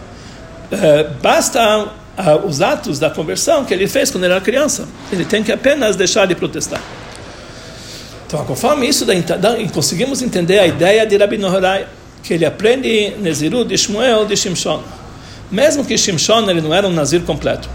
[0.72, 4.88] É, basta uh, os atos da conversão que ele fez quando era criança.
[5.12, 6.82] Ele tem que apenas deixar de protestar.
[8.26, 9.06] Então, conforme isso,
[9.72, 11.86] conseguimos entender a ideia de Rabbi Nohorai,
[12.24, 14.82] que ele aprende Nezirut de Shmuel de Shimshon.
[15.52, 17.70] Mesmo que Shimshon ele não era um Nazir completo,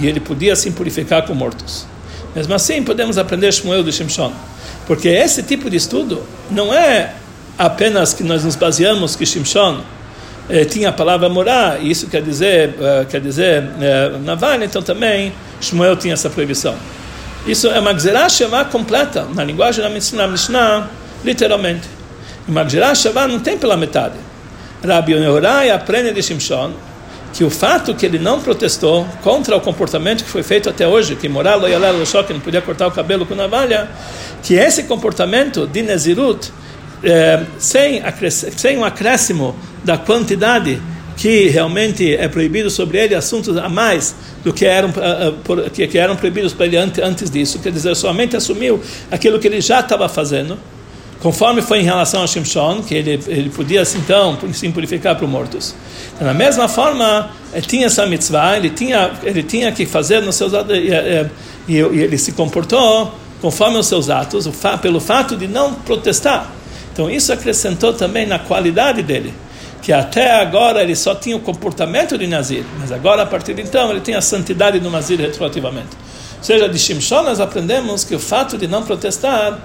[0.00, 1.86] e ele podia se purificar com mortos.
[2.34, 4.32] Mesmo assim, podemos aprender Shmuel de Shimshon.
[4.88, 7.12] Porque esse tipo de estudo não é
[7.58, 9.82] apenas que nós nos baseamos que Shimshon
[10.48, 15.30] eh, tinha a palavra morar, e isso quer dizer, uh, quer dizer uh, então também
[15.60, 16.74] Shmuel tinha essa proibição.
[17.46, 20.88] Isso é uma Gzerah Shavá completa, na linguagem da Mishnah, Mishnah
[21.22, 21.86] literalmente.
[22.48, 24.14] Uma Gzerah Shavá não tem pela metade.
[24.82, 26.72] Rabi Yorai aprende de Shimshon
[27.38, 31.14] que o fato que ele não protestou contra o comportamento que foi feito até hoje,
[31.14, 31.94] que morar loyalel
[32.26, 33.88] que não podia cortar o cabelo com navalha,
[34.42, 36.52] que esse comportamento de Nezirut,
[37.00, 38.02] é, sem,
[38.56, 40.82] sem um acréscimo da quantidade
[41.16, 45.96] que realmente é proibido sobre ele, assuntos a mais do que eram, uh, que, que
[45.96, 50.08] eram proibidos para ele antes disso, quer dizer, somente assumiu aquilo que ele já estava
[50.08, 50.58] fazendo,
[51.20, 55.30] conforme foi em relação a Shimshon, que ele, ele podia então se purificar para os
[55.30, 55.74] mortos.
[56.14, 60.36] Então, da mesma forma, ele tinha essa mitzvah, ele tinha, ele tinha que fazer nos
[60.36, 65.46] seus e, e, e ele se comportou conforme os seus atos, fa, pelo fato de
[65.46, 66.52] não protestar.
[66.92, 69.32] Então isso acrescentou também na qualidade dele,
[69.80, 73.62] que até agora ele só tinha o comportamento de Nazir, mas agora a partir de
[73.62, 75.90] então ele tem a santidade do Nazir retroativamente.
[76.38, 79.60] Ou seja, de Shimshon nós aprendemos que o fato de não protestar,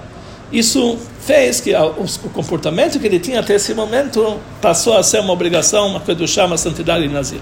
[0.58, 5.32] isso fez que o comportamento que ele tinha até esse momento passou a ser uma
[5.32, 7.40] obrigação, uma coisa do chama santidade de Nazir.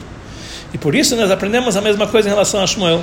[0.72, 3.02] E por isso nós aprendemos a mesma coisa em relação a Shmuel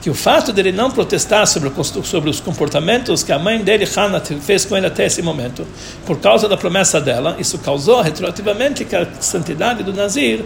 [0.00, 1.70] que o fato dele não protestar sobre,
[2.04, 5.66] sobre os comportamentos que a mãe dele, Hannah, fez com ele até esse momento,
[6.06, 10.42] por causa da promessa dela, isso causou retroativamente que a santidade do Nazir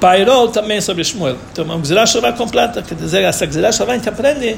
[0.00, 1.36] pairou também sobre Shmuel.
[1.52, 4.56] Então, uma Gzirah Shavá completa, quer dizer, essa Gzirah Shavá a gente aprende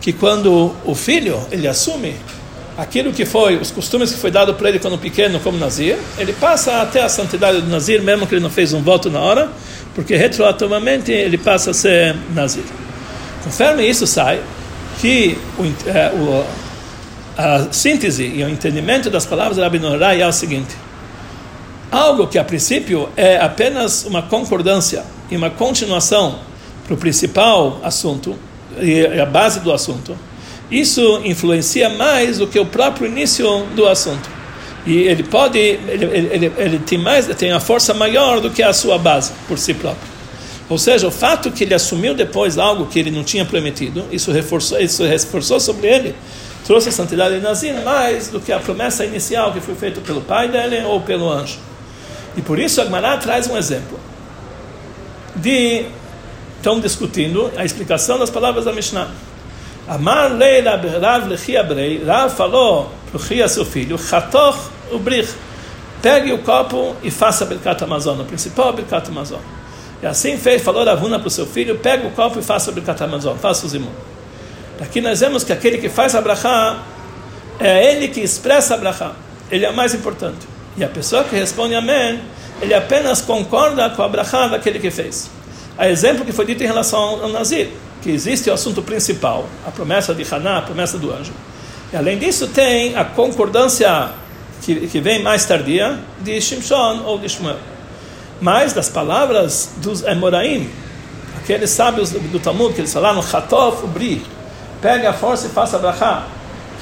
[0.00, 2.16] que quando o filho, ele assume
[2.76, 6.32] aquilo que foi, os costumes que foi dado para ele quando pequeno como Nazir, ele
[6.32, 9.50] passa até a santidade do Nazir, mesmo que ele não fez um voto na hora,
[9.94, 12.64] porque retroativamente ele passa a ser Nazir.
[13.42, 14.40] Conforme isso sai,
[15.00, 16.44] que o, é, o,
[17.36, 20.74] a síntese e o entendimento das palavras de Rabbi Norai é o seguinte:
[21.90, 26.40] algo que a princípio é apenas uma concordância e uma continuação
[26.84, 28.36] para o principal assunto
[28.80, 30.16] e a base do assunto,
[30.70, 34.28] isso influencia mais do que o próprio início do assunto.
[34.86, 38.72] E ele pode, ele, ele, ele tem mais, tem a força maior do que a
[38.72, 40.16] sua base por si próprio.
[40.68, 44.32] Ou seja, o fato que ele assumiu depois algo que ele não tinha prometido, isso
[44.32, 46.14] reforçou, isso reforçou sobre ele,
[46.64, 50.20] trouxe a santidade de Nazir mais do que a promessa inicial que foi feita pelo
[50.20, 51.58] pai dele ou pelo anjo.
[52.36, 53.98] E por isso Agmará traz um exemplo
[55.36, 55.86] de
[56.56, 59.08] estão discutindo a explicação das palavras da Mishnah.
[59.88, 64.58] Amar leila Rav lechia brei, Rav falou para o seu filho, chatoch
[64.90, 65.32] ubrich,
[66.02, 69.38] pegue o copo e faça a Birkat Amazon, o principal Birkat Amazon.
[70.02, 72.74] E assim fez, falou Ravuna para o seu filho: pega o copo e faça o
[72.74, 73.90] Birkatamazon, faça o zimun.
[74.80, 76.82] Aqui nós vemos que aquele que faz a brachá
[77.58, 79.12] é ele que expressa a brachá.
[79.50, 80.46] Ele é o mais importante.
[80.76, 82.20] E a pessoa que responde amém,
[82.60, 85.30] ele apenas concorda com a brachá daquele que fez.
[85.78, 87.70] a exemplo que foi dito em relação ao Nazir,
[88.02, 91.32] que existe o assunto principal, a promessa de Haná, a promessa do anjo.
[91.92, 94.10] E além disso, tem a concordância
[94.62, 97.56] que, que vem mais tardia de Shimshon ou de Shmuel.
[98.40, 100.68] Mas das palavras dos Emoraim,
[101.38, 104.22] aqueles sábios do Talmud que eles falaram, Chatof, Bri,
[104.82, 106.26] pega a força e faça brachá.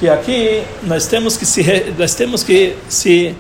[0.00, 3.34] Que aqui nós temos que se, nós temos que se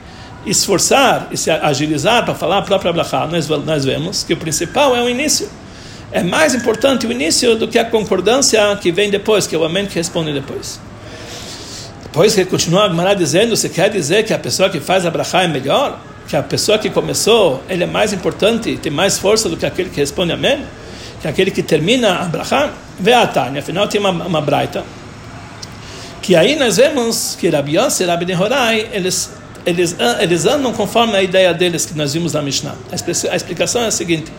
[0.46, 3.26] esforçar e se agilizar para falar a própria brachá.
[3.26, 5.48] Nós, nós vemos que o principal é o início.
[6.14, 9.64] É mais importante o início do que a concordância que vem depois, que é o
[9.64, 10.78] amém que responde depois.
[12.04, 15.42] Depois que continua a dizendo, você quer dizer que a pessoa que faz a brachá
[15.42, 15.98] é melhor?
[16.28, 19.90] Que a pessoa que começou, ele é mais importante, tem mais força do que aquele
[19.90, 20.64] que responde amém?
[21.20, 22.70] Que aquele que termina a brachá?
[22.96, 24.84] Vê a Tânia, afinal tem uma, uma braita.
[26.22, 29.32] Que aí nós vemos que Rabi Yossi e Rabi Nehorai, eles,
[29.66, 32.76] eles, eles andam conforme a ideia deles que nós vimos na Mishnah.
[32.92, 34.30] A explicação é a seguinte.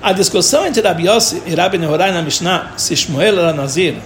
[0.00, 3.96] A discussão entre Rabi Yossi e Rabi Nehorai na Mishnah, se Shmuel era Nazir,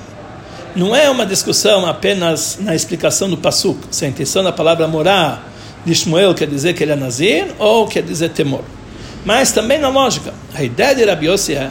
[0.74, 5.52] não é uma discussão apenas na explicação do Pasuk, se a intenção da palavra morar
[5.84, 8.64] de Shmuel quer dizer que ele é Nazir ou quer dizer temor.
[9.22, 10.32] Mas também na lógica.
[10.54, 11.70] A ideia de Rabi Yossi é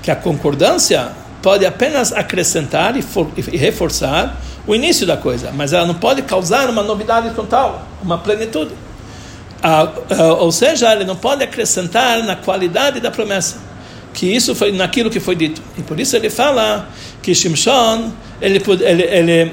[0.00, 1.10] que a concordância
[1.42, 6.22] pode apenas acrescentar e, for, e reforçar o início da coisa, mas ela não pode
[6.22, 8.72] causar uma novidade total, uma plenitude.
[9.62, 13.66] Ah, ah, ou seja, ele não pode acrescentar na qualidade da promessa
[14.16, 15.60] que isso foi naquilo que foi dito.
[15.76, 16.88] E por isso ele fala
[17.22, 19.52] que Shimshon ele, ele, ele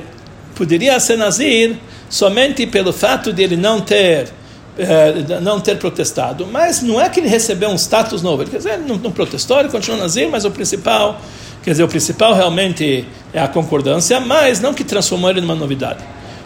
[0.56, 1.76] poderia ser Nazir
[2.10, 4.30] somente pelo fato de ele não ter
[4.78, 8.44] eh, não ter protestado, mas não é que ele recebeu um status novo.
[8.44, 11.22] Ele, quer dizer, ele não, não protestou, ele continua Nazir, mas o principal,
[11.62, 16.04] quer dizer, o principal realmente é a concordância, mas não que transformou ele numa novidade.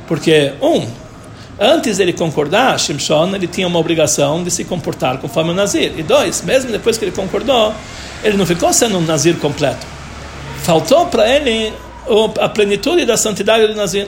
[0.08, 0.86] Porque, um,
[1.60, 5.93] antes dele concordar, Shimshon ele tinha uma obrigação de se comportar conforme o Nazir.
[5.98, 7.74] E dois, mesmo depois que ele concordou,
[8.24, 9.86] ele não ficou sendo um Nazir completo.
[10.63, 11.74] Faltou para ele
[12.39, 14.08] a plenitude da santidade do Nazir.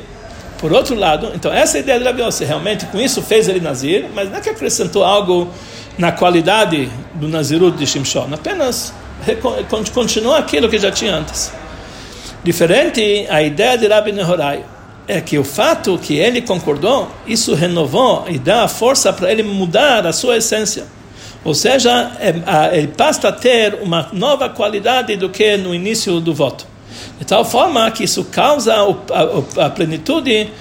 [0.58, 3.48] Por outro lado, então essa é a ideia de Rabi Yossi, realmente com isso fez
[3.48, 5.48] ele Nazir, mas não é que acrescentou algo
[5.98, 8.94] na qualidade do Nazirut de Shimshon, apenas
[9.94, 11.52] continua aquilo que já tinha antes.
[12.44, 14.66] Diferente a ideia de Rabbi Nehorai
[15.10, 20.06] é que o fato que ele concordou, isso renovou e dá força para ele mudar
[20.06, 20.86] a sua essência.
[21.44, 26.32] Ou seja, é, ele passa a ter uma nova qualidade do que no início do
[26.32, 26.68] voto.
[27.18, 28.76] De tal forma que isso causa
[29.58, 30.52] a plenitude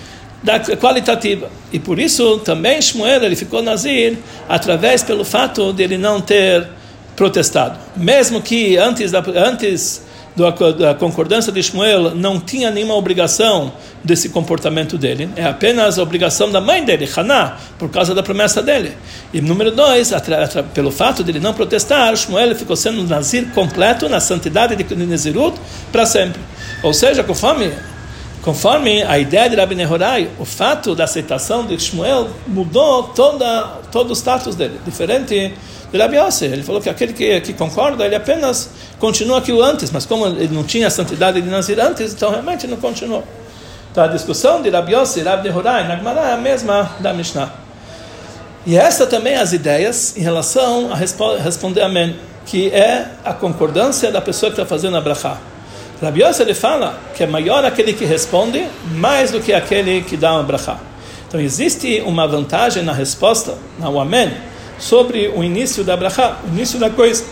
[0.42, 1.50] da qualitativa.
[1.70, 4.16] E por isso também Shmuel ele ficou nazir
[4.48, 6.66] através pelo fato de ele não ter
[7.14, 7.78] protestado.
[7.94, 10.07] Mesmo que antes da, antes
[10.38, 13.72] da concordância de Shmuel não tinha nenhuma obrigação
[14.04, 18.62] desse comportamento dele, é apenas a obrigação da mãe dele, Haná, por causa da promessa
[18.62, 18.92] dele.
[19.32, 20.12] E número dois,
[20.72, 24.94] pelo fato de ele não protestar, Shmuel ficou sendo um nazir completo na santidade de
[24.94, 25.58] Nezirut
[25.90, 26.40] para sempre.
[26.82, 27.72] Ou seja, conforme
[28.42, 34.10] conforme a ideia de Rabbi Nehorai, o fato da aceitação de Shmuel mudou toda, todo
[34.10, 35.52] o status dele, diferente
[35.92, 36.44] Yossi.
[36.44, 40.48] Ele falou que aquele que, que concorda, ele apenas continua aquilo antes, mas como ele
[40.48, 43.24] não tinha a santidade de Nazir antes, então realmente não continuou.
[43.90, 47.12] Então a discussão de Rabbi Yossi e Rabbi Nehorai na Gemara é a mesma da
[47.12, 47.52] Mishnah.
[48.66, 54.10] E essa também é as ideias em relação a responder Amém, que é a concordância
[54.10, 55.38] da pessoa que está fazendo a brachá.
[56.02, 60.16] Rabbi Yossi ele fala que é maior aquele que responde mais do que aquele que
[60.16, 60.78] dá uma brachá.
[61.26, 64.32] Então existe uma vantagem na resposta, no amém,
[64.78, 67.24] sobre o início da brachá, o início da coisa,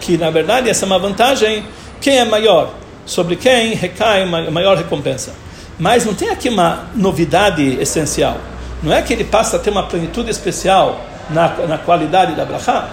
[0.00, 1.64] que na verdade essa é uma vantagem,
[2.00, 2.74] quem é maior,
[3.06, 5.32] sobre quem recai maior recompensa.
[5.78, 8.36] Mas não tem aqui uma novidade essencial.
[8.82, 12.88] Não é que ele passa a ter uma plenitude especial na, na qualidade da brachá.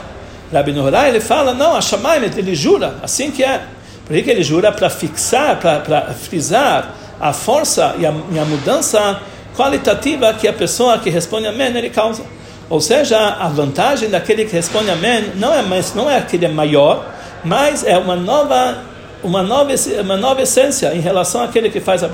[0.54, 3.62] Rabbi Norai, ele fala, não, a Shamaim, ele jura, assim que é.
[4.06, 4.72] Por que ele jura?
[4.72, 9.20] Para fixar, para frisar a força e a, e a, mudança
[9.56, 12.24] qualitativa que a pessoa que responde amém ele causa.
[12.70, 16.46] Ou seja, a vantagem daquele que responde amém não é mais, não é que ele
[16.46, 17.06] é maior,
[17.44, 18.80] mas é uma nova,
[19.24, 22.10] uma nova, uma nova essência em relação àquele que faz a.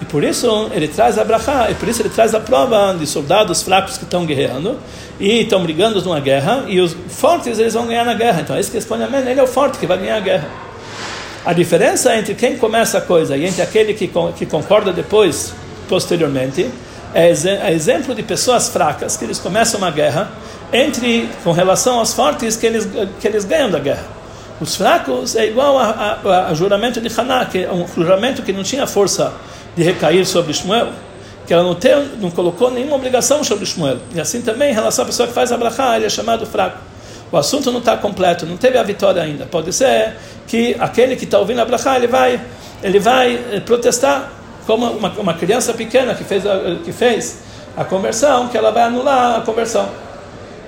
[0.00, 1.22] E por isso ele traz a
[1.70, 4.78] e por isso ele traz a prova de soldados fracos que estão guerreando
[5.20, 8.40] e estão brigando numa guerra, e os fortes eles vão ganhar na guerra.
[8.42, 10.48] Então esse que responde amém, ele é o forte que vai ganhar a guerra.
[11.44, 15.54] A diferença entre quem começa a coisa e entre aquele que, que concorda depois,
[15.88, 16.68] posteriormente,
[17.14, 20.30] é, é exemplo de pessoas fracas que eles começam uma guerra
[20.72, 22.88] entre com relação aos fortes que eles
[23.20, 24.04] que eles ganham da guerra.
[24.60, 28.52] Os fracos é igual a, a, a juramento de Haná, que é um juramento que
[28.52, 29.32] não tinha força
[29.76, 30.88] de recair sobre Shmuel,
[31.46, 33.98] que ela não, tem, não colocou nenhuma obrigação sobre Shmuel.
[34.14, 36.78] E assim também em relação à pessoa que faz a brachá, ele é chamado fraco.
[37.30, 39.44] o assunto não está completo, não teve a vitória ainda.
[39.44, 40.14] Pode ser
[40.46, 42.40] que aquele que está ouvindo a ele vai,
[42.82, 44.32] ele vai eh, protestar
[44.66, 47.38] como uma, uma criança pequena que fez, a, que fez
[47.76, 49.88] a conversão, que ela vai anular a conversão.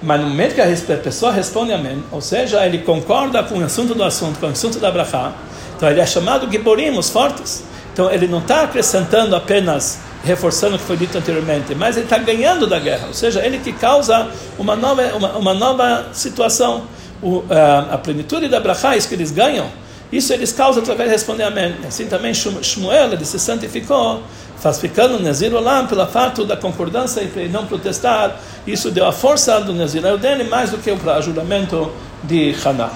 [0.00, 3.94] Mas no momento que a pessoa responde amém, ou seja, ele concorda com o assunto
[3.94, 5.32] do assunto, com o assunto da brachá,
[5.76, 7.64] então ele é chamado Giborim, os fortes.
[7.92, 12.18] Então ele não está acrescentando apenas, reforçando o que foi dito anteriormente, mas ele está
[12.18, 16.84] ganhando da guerra, ou seja, ele que causa uma nova, uma, uma nova situação.
[17.20, 19.66] O, a, a plenitude da brachá, isso que eles ganham,
[20.12, 21.74] isso eles causam através de responder amém.
[21.86, 24.22] Assim também Shmuel, ele se santificou,
[24.58, 28.40] faz ficando Nazir Olam pela fato da concordância e não protestar.
[28.66, 30.02] Isso deu a força do Nazir
[30.48, 31.92] mais do que o juramento
[32.24, 32.90] de Haná.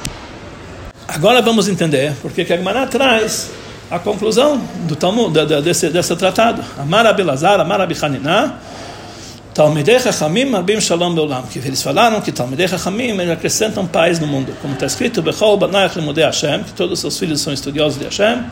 [1.06, 3.50] Agora vamos entender porque que a Gemara traz
[3.90, 4.56] a conclusão
[4.88, 6.64] do Talmud, desse, desse tratado.
[6.78, 8.58] Amar Abelazar, Amar Abichanina,
[9.54, 11.42] Talmidei Chachamim Arbim Shalom Beolam.
[11.42, 14.56] Que eles falaram que Talmidei Chachamim acrescentam paz no mundo.
[14.62, 18.06] Como está escrito, Bechol Banayach Limudei Hashem, que todos os seus filhos são estudiosos de
[18.06, 18.44] Hashem.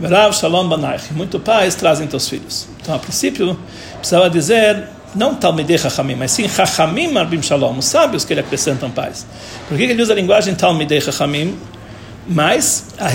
[0.00, 1.12] Verav Shalom Banayach.
[1.12, 2.66] Muito paz trazem teus filhos.
[2.82, 3.56] Então, a princípio,
[3.98, 8.90] precisava dizer não Talmidei Chachamim, mas sim Chachamim Arbim Shalom, os sábios que ele acrescentam
[8.90, 9.24] paz.
[9.68, 11.56] Por que ele usa a linguagem Talmidei Chachamim?
[12.26, 13.06] Mas a,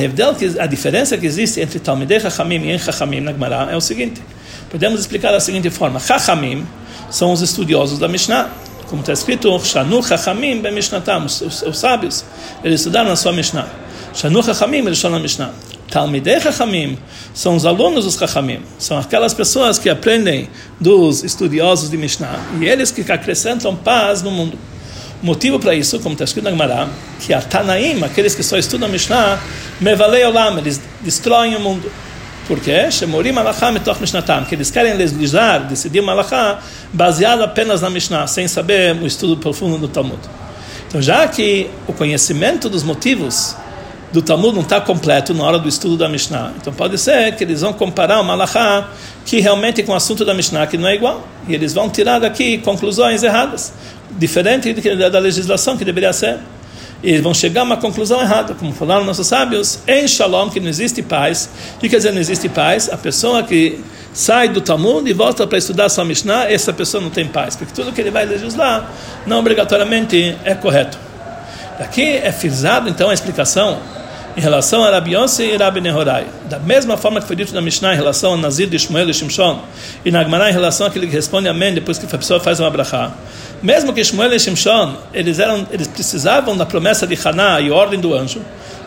[0.63, 4.21] a diferença que existe entre Talmidei Chachamim e Chachamim na Gemara é o seguinte.
[4.69, 5.99] Podemos explicar da seguinte forma.
[5.99, 6.65] Chachamim
[7.09, 8.49] são os estudiosos da Mishnah.
[8.87, 12.23] Como está escrito, Shanu Chachamim be Mishnatam, os, os sábios,
[12.63, 13.67] eles estudaram na sua Mishnah.
[14.13, 15.51] Shanu Chachamim, eles estão na Mishnah.
[15.89, 16.97] Talmidei Chachamim
[17.33, 20.49] são os alunos dos Chachamim, são aquelas pessoas que aprendem
[20.79, 24.57] dos estudiosos de Mishnah e eles que acrescentam paz no mundo.
[25.21, 26.89] Motivo para isso, como está escrito na Gemara,
[27.19, 29.39] que a Tanaim, aqueles que só estudam Mishnah,
[29.79, 31.91] Mevalei Olam, eles destroem o mundo.
[32.47, 32.91] Por quê?
[32.91, 33.33] Shemorim
[34.47, 36.59] que eles querem legislar, decidir uma alachá
[36.95, 40.19] baseado apenas na Mishnah, sem saber o estudo profundo do Talmud.
[40.87, 43.53] Então, já que o conhecimento dos motivos
[44.13, 47.43] do Talmud não está completo na hora do estudo da Mishnah, então pode ser que
[47.43, 48.89] eles vão comparar uma alachá
[49.25, 52.19] que realmente com o assunto da Mishnah que não é igual, e eles vão tirar
[52.19, 53.73] daqui conclusões erradas,
[54.11, 54.73] diferente
[55.11, 56.39] da legislação que deveria ser
[57.05, 60.67] e vão chegar a uma conclusão errada, como falaram nossos sábios, em Shalom, que não
[60.67, 61.47] existe paz.
[61.75, 62.89] O que quer dizer não existe paz?
[62.91, 63.79] A pessoa que
[64.11, 67.71] sai do Talmud e volta para estudar sua Mishnah, essa pessoa não tem paz, porque
[67.75, 68.91] tudo que ele vai legislar
[69.27, 70.97] não obrigatoriamente é correto.
[71.79, 73.77] Aqui é frisado então a explicação
[74.35, 76.25] em relação a Rabi Yossi e Rabi Nehorai.
[76.49, 79.13] Da mesma forma que foi dito na Mishnah em relação a Nazir de Shmuel e
[79.13, 79.61] Shimshon,
[80.03, 82.69] e na Gemara em relação àquele que responde amém depois que a pessoa faz uma
[82.69, 83.11] brachá.
[83.63, 87.99] Mesmo que Shmuel e Shimshon, eles, eram, eles precisavam da promessa de Haná e ordem
[87.99, 88.41] do anjo,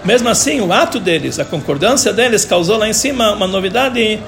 [0.04, 4.20] mesmo assim, o ato deles, a concordância deles, causou lá em cima uma novidade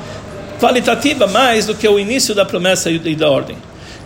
[0.59, 3.57] qualitativa mais do que o início da promessa e da ordem.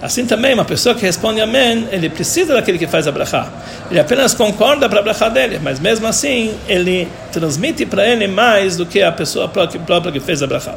[0.04, 3.48] Assim também, uma pessoa que responde amém, ele precisa daquele que faz a brachá.
[3.90, 8.76] Ele apenas concorda para a brachá dele, mas mesmo assim, ele transmite para ele mais
[8.76, 10.74] do que a pessoa própria que fez a brachá.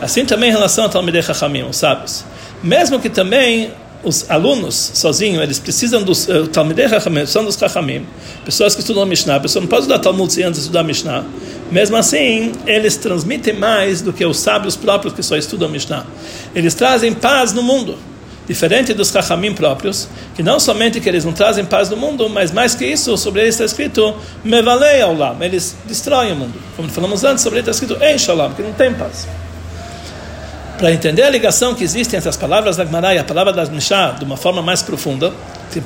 [0.00, 2.24] Assim também em relação ao Talmidei Chachamim, os sábios.
[2.62, 8.06] Mesmo que também os alunos sozinhos, eles precisam dos uh, Talmidei Chachamim, são dos Chachamim,
[8.42, 11.26] pessoas que estudam Mishnah, a pessoa não pode estudar Talmud sem antes estudar Mishnah.
[11.70, 16.06] Mesmo assim, eles transmitem mais do que os sábios próprios que só estudam Mishnah.
[16.54, 17.98] Eles trazem paz no mundo.
[18.46, 22.52] Diferente dos Chachamim próprios, que não somente que eles não trazem paz no mundo, mas
[22.52, 26.54] mais que isso, sobre eles está escrito Mevalei Aulam, eles destroem o mundo.
[26.76, 29.26] Como falamos antes, sobre eles está escrito Em Shalom, que não tem paz.
[30.78, 33.64] Para entender a ligação que existe entre as palavras da Gemara e a palavra da
[33.64, 35.32] Mishnah de uma forma mais profunda,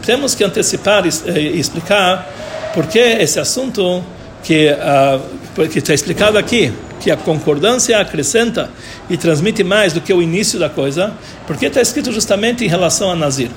[0.05, 2.29] temos que antecipar e explicar
[2.75, 4.05] por que esse assunto
[4.43, 8.71] que uh, que está explicado aqui, que a concordância acrescenta
[9.09, 11.13] e transmite mais do que o início da coisa,
[11.47, 13.51] porque está escrito justamente em relação a Nazir.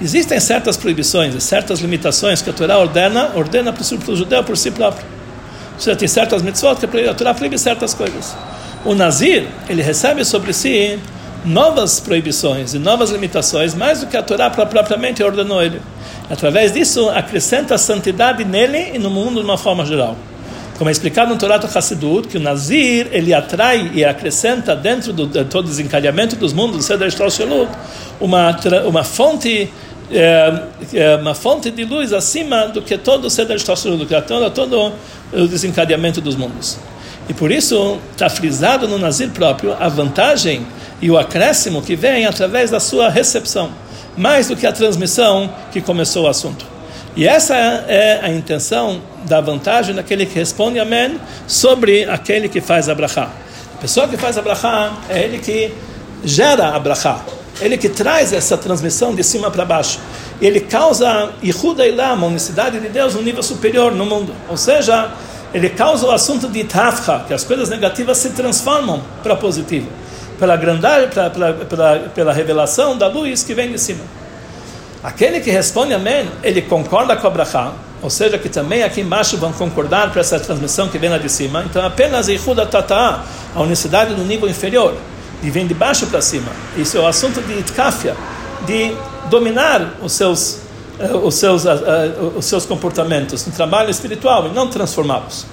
[0.00, 4.70] Existem certas proibições, certas limitações que a Torá ordena, ordena para o judeu por si
[4.70, 5.06] próprio.
[5.74, 8.34] Ou seja, tem certas mitzvot que a Torá proíbe certas coisas
[8.84, 10.98] o Nazir, ele recebe sobre si
[11.44, 15.80] novas proibições e novas limitações, mais do que a Torá propriamente ordenou ele.
[16.30, 20.16] Através disso, acrescenta santidade nele e no mundo de uma forma geral.
[20.76, 25.26] Como é explicado no Torá Hassidut, que o Nazir, ele atrai e acrescenta dentro do,
[25.26, 26.88] de todo o desencadeamento dos mundos,
[28.20, 28.56] uma,
[28.86, 29.70] uma fonte
[30.10, 34.50] é, uma fonte de luz acima do que todo o Seder Shlosh do que todo,
[34.50, 34.92] todo
[35.32, 36.78] o desencadeamento dos mundos.
[37.28, 40.66] E por isso está frisado no Nazir próprio a vantagem
[41.00, 43.70] e o acréscimo que vem através da sua recepção,
[44.16, 46.73] mais do que a transmissão que começou o assunto.
[47.16, 52.88] E essa é a intenção da vantagem daquele que responde amém sobre aquele que faz
[52.88, 53.30] a brachá.
[53.76, 55.72] A pessoa que faz a brachá é ele que
[56.24, 57.20] gera a brachá.
[57.60, 60.00] ele que traz essa transmissão de cima para baixo.
[60.40, 64.34] Ele causa Ihuda Ilam, a unicidade de Deus, no nível superior no mundo.
[64.48, 65.12] Ou seja,
[65.52, 69.86] ele causa o assunto de Tafra, que as coisas negativas se transformam para positivo,
[70.36, 74.02] pela grandade, pela, pela, pela, pela revelação da luz que vem de cima.
[75.04, 79.36] Aquele que responde amém, ele concorda com a brachá, ou seja, que também aqui embaixo
[79.36, 81.62] vão concordar para essa transmissão que vem lá de cima.
[81.68, 83.22] Então, apenas Ihuda Tata'a,
[83.54, 84.94] a unicidade do nível inferior,
[85.42, 86.50] e vem de baixo para cima.
[86.74, 88.16] Isso é o assunto de Itkafia,
[88.64, 88.96] de
[89.28, 90.60] dominar os seus,
[90.98, 95.44] uh, os seus, uh, uh, os seus comportamentos no trabalho espiritual e não transformá-los.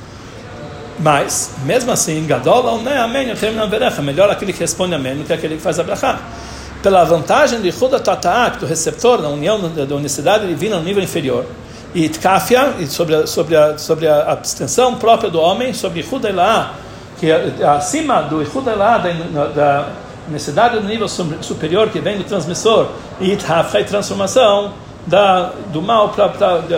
[0.98, 5.26] Mas, mesmo assim, Gadol né, Amém, eu termino a melhor aquele que responde Amém do
[5.26, 6.22] que aquele que faz a brachá
[6.82, 11.46] pela vantagem de Huda Tata'at, do receptor, na união da unicidade divina no nível inferior,
[11.94, 16.74] e Tkafia, sobre a, sobre a, sobre a abstenção própria do homem, sobre Huda Ilá,
[17.20, 19.88] que é acima do Huda Ilá, da, da
[20.28, 22.88] unicidade no nível superior que vem do transmissor,
[23.20, 24.74] e Tkafia, transformação,
[25.06, 26.28] da, do mal para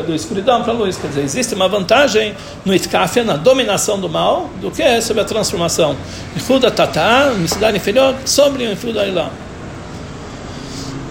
[0.01, 0.97] do escuridão para a luz.
[0.97, 2.35] Quer dizer, existe uma vantagem
[2.65, 5.95] no Itkafia, na dominação do mal, do que sobre a transformação.
[6.49, 9.29] Huda Tatá, unicidade inferior, sobre o Ilá.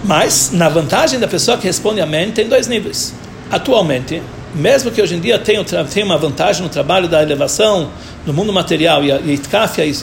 [0.03, 3.13] Mas, na vantagem da pessoa que responde amém, tem dois níveis.
[3.49, 4.21] Atualmente,
[4.53, 5.63] mesmo que hoje em dia tenha,
[6.03, 7.89] uma vantagem no trabalho da elevação
[8.25, 9.39] do mundo material e, a, e,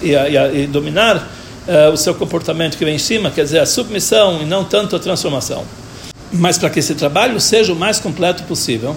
[0.03, 3.67] e, e, e dominar uh, o seu comportamento que vem em cima, quer dizer, a
[3.67, 5.65] submissão e não tanto a transformação.
[6.33, 8.97] Mas para que esse trabalho seja o mais completo possível,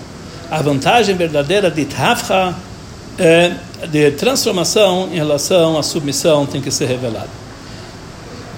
[0.50, 2.56] a vantagem verdadeira de Tafra,
[3.18, 3.54] é,
[3.88, 7.43] de transformação em relação à submissão, tem que ser revelada.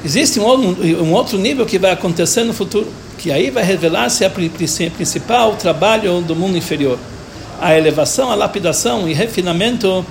[0.06, 2.88] Existe um, um outro nível que vai acontecer no futuro,
[3.18, 7.00] que aí vai revelar-se a principal trabalho do mundo inferior.
[7.60, 10.06] A elevação, a lapidação e refinamento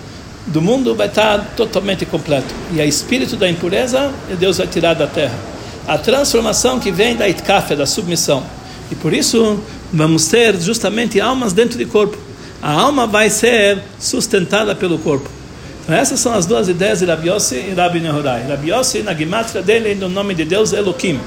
[0.49, 2.53] do mundo vai estar totalmente completo.
[2.73, 5.39] E a espírito da impureza, Deus vai tirar da terra.
[5.87, 8.43] A transformação que vem da itkafia, da submissão.
[8.91, 9.61] E por isso
[9.93, 12.19] vamos ter justamente almas dentro do corpo.
[12.61, 15.31] A alma vai ser sustentada pelo corpo.
[15.85, 18.47] Então, essas são as duas ideias de Rabi Yossi e Rabi Nehorai.
[18.49, 21.21] Rabi Yossi, na gematria dele, no nome de Deus, Elohim.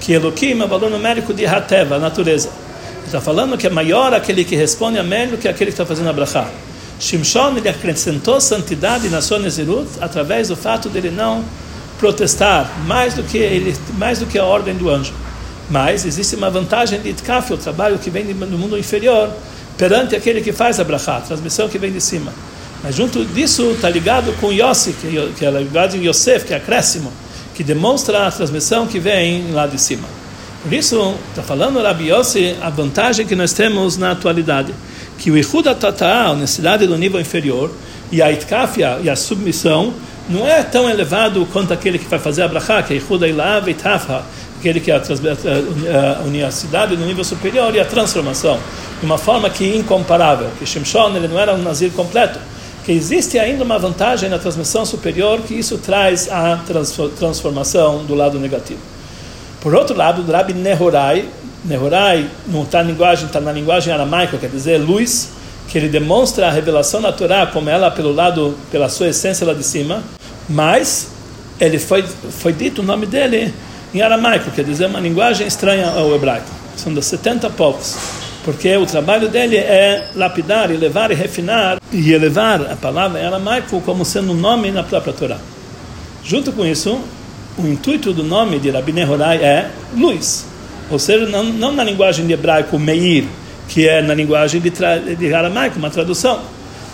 [0.00, 2.48] Que Elohim é o valor numérico de Hateva, a natureza.
[2.48, 5.84] Ele está falando que é maior aquele que responde amém do que aquele que está
[5.84, 6.48] fazendo a brachá.
[6.98, 11.44] Shimshon, ele acrescentou santidade na sua Nezirut através do fato dele não
[11.98, 15.12] protestar mais do que, ele, mais do que a ordem do anjo.
[15.68, 19.30] Mas existe uma vantagem de Itkaf, o trabalho que vem do mundo inferior,
[19.76, 22.32] perante aquele que faz a brachá, a transmissão que vem de cima.
[22.82, 24.94] Mas junto disso está ligado com Yossi,
[25.36, 27.12] que é ligado em Yosef, que é acréscimo,
[27.54, 30.08] que demonstra a transmissão que vem lá de cima.
[30.62, 34.74] Por isso, está falando Rabi Yossi a vantagem que nós temos na atualidade,
[35.18, 37.70] que o Ihuda Tata, a honestidade do nível inferior,
[38.12, 39.92] e a Itkafia, e a submissão,
[40.28, 43.68] não é tão elevado quanto aquele que vai fazer a Brachá, que é Ihuda Ilav
[43.68, 44.24] e Tafa,
[44.58, 48.58] aquele que é a, a, a universidade no nível superior e a transformação,
[49.00, 52.38] de uma forma que é incomparável, que Shimshon ele não era um nazir completo,
[52.84, 56.60] que existe ainda uma vantagem na transmissão superior, que isso traz a
[57.18, 58.80] transformação do lado negativo.
[59.60, 61.28] Por outro lado, o Rabi Nehorai,
[61.64, 65.30] Nehorai não está na linguagem, está na linguagem aramaica, quer dizer luz,
[65.68, 69.62] que ele demonstra a revelação Torá como ela pelo lado, pela sua essência lá de
[69.62, 70.02] cima,
[70.48, 71.08] mas
[71.60, 73.54] ele foi foi dito o nome dele
[73.94, 76.48] em aramaico, quer dizer uma linguagem estranha ao hebraico.
[76.76, 82.62] São dos 70 povos porque o trabalho dele é lapidar, elevar e refinar e elevar
[82.70, 85.38] a palavra aramaico como sendo um nome na própria Torá.
[86.24, 87.00] Junto com isso,
[87.58, 90.46] o intuito do nome de Rabi Nehorai é luz,
[90.90, 93.26] ou seja, não, não na linguagem de hebraico meir,
[93.68, 94.70] que é na linguagem de,
[95.16, 96.40] de aramaico, uma tradução.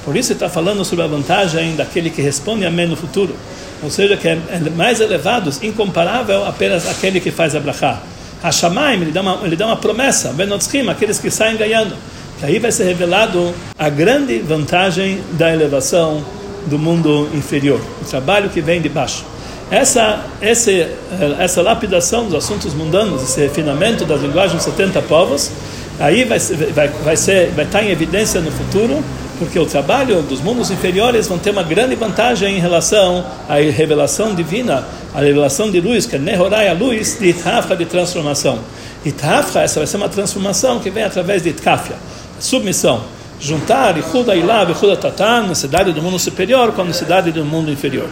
[0.05, 3.35] Por isso está falando sobre a vantagem daquele que responde amém no futuro,
[3.83, 4.39] ou seja, que é
[4.77, 8.01] mais elevado, incomparável apenas aquele que faz a brachá.
[8.47, 11.97] Hashamaim, ele dá uma, ele dá uma promessa, Benotzkim, aqueles que saem ganhando.
[12.39, 16.25] Que aí vai ser revelado a grande vantagem da elevação
[16.67, 19.25] do mundo inferior, o trabalho que vem de baixo.
[19.69, 20.91] Essa, essa, eh,
[21.41, 25.51] essa lapidação dos assuntos mundanos, esse refinamento das linguagens dos 70 povos,
[25.99, 29.03] aí vai, vai, vai, ser, vai estar em evidência no futuro,
[29.39, 34.35] porque o trabalho dos mundos inferiores vão ter uma grande vantagem em relação à revelação
[34.35, 34.85] divina
[35.17, 38.59] a revelação de luz, que é Nehorai, a luz de Itafra de transformação.
[39.03, 41.97] Itafra, essa vai ser uma transformação que vem através de Itkafia,
[42.39, 43.03] submissão.
[43.41, 48.09] Juntar Ihuda Ilá, Ihuda Tatan, necessidade do mundo superior com a necessidade do mundo inferior.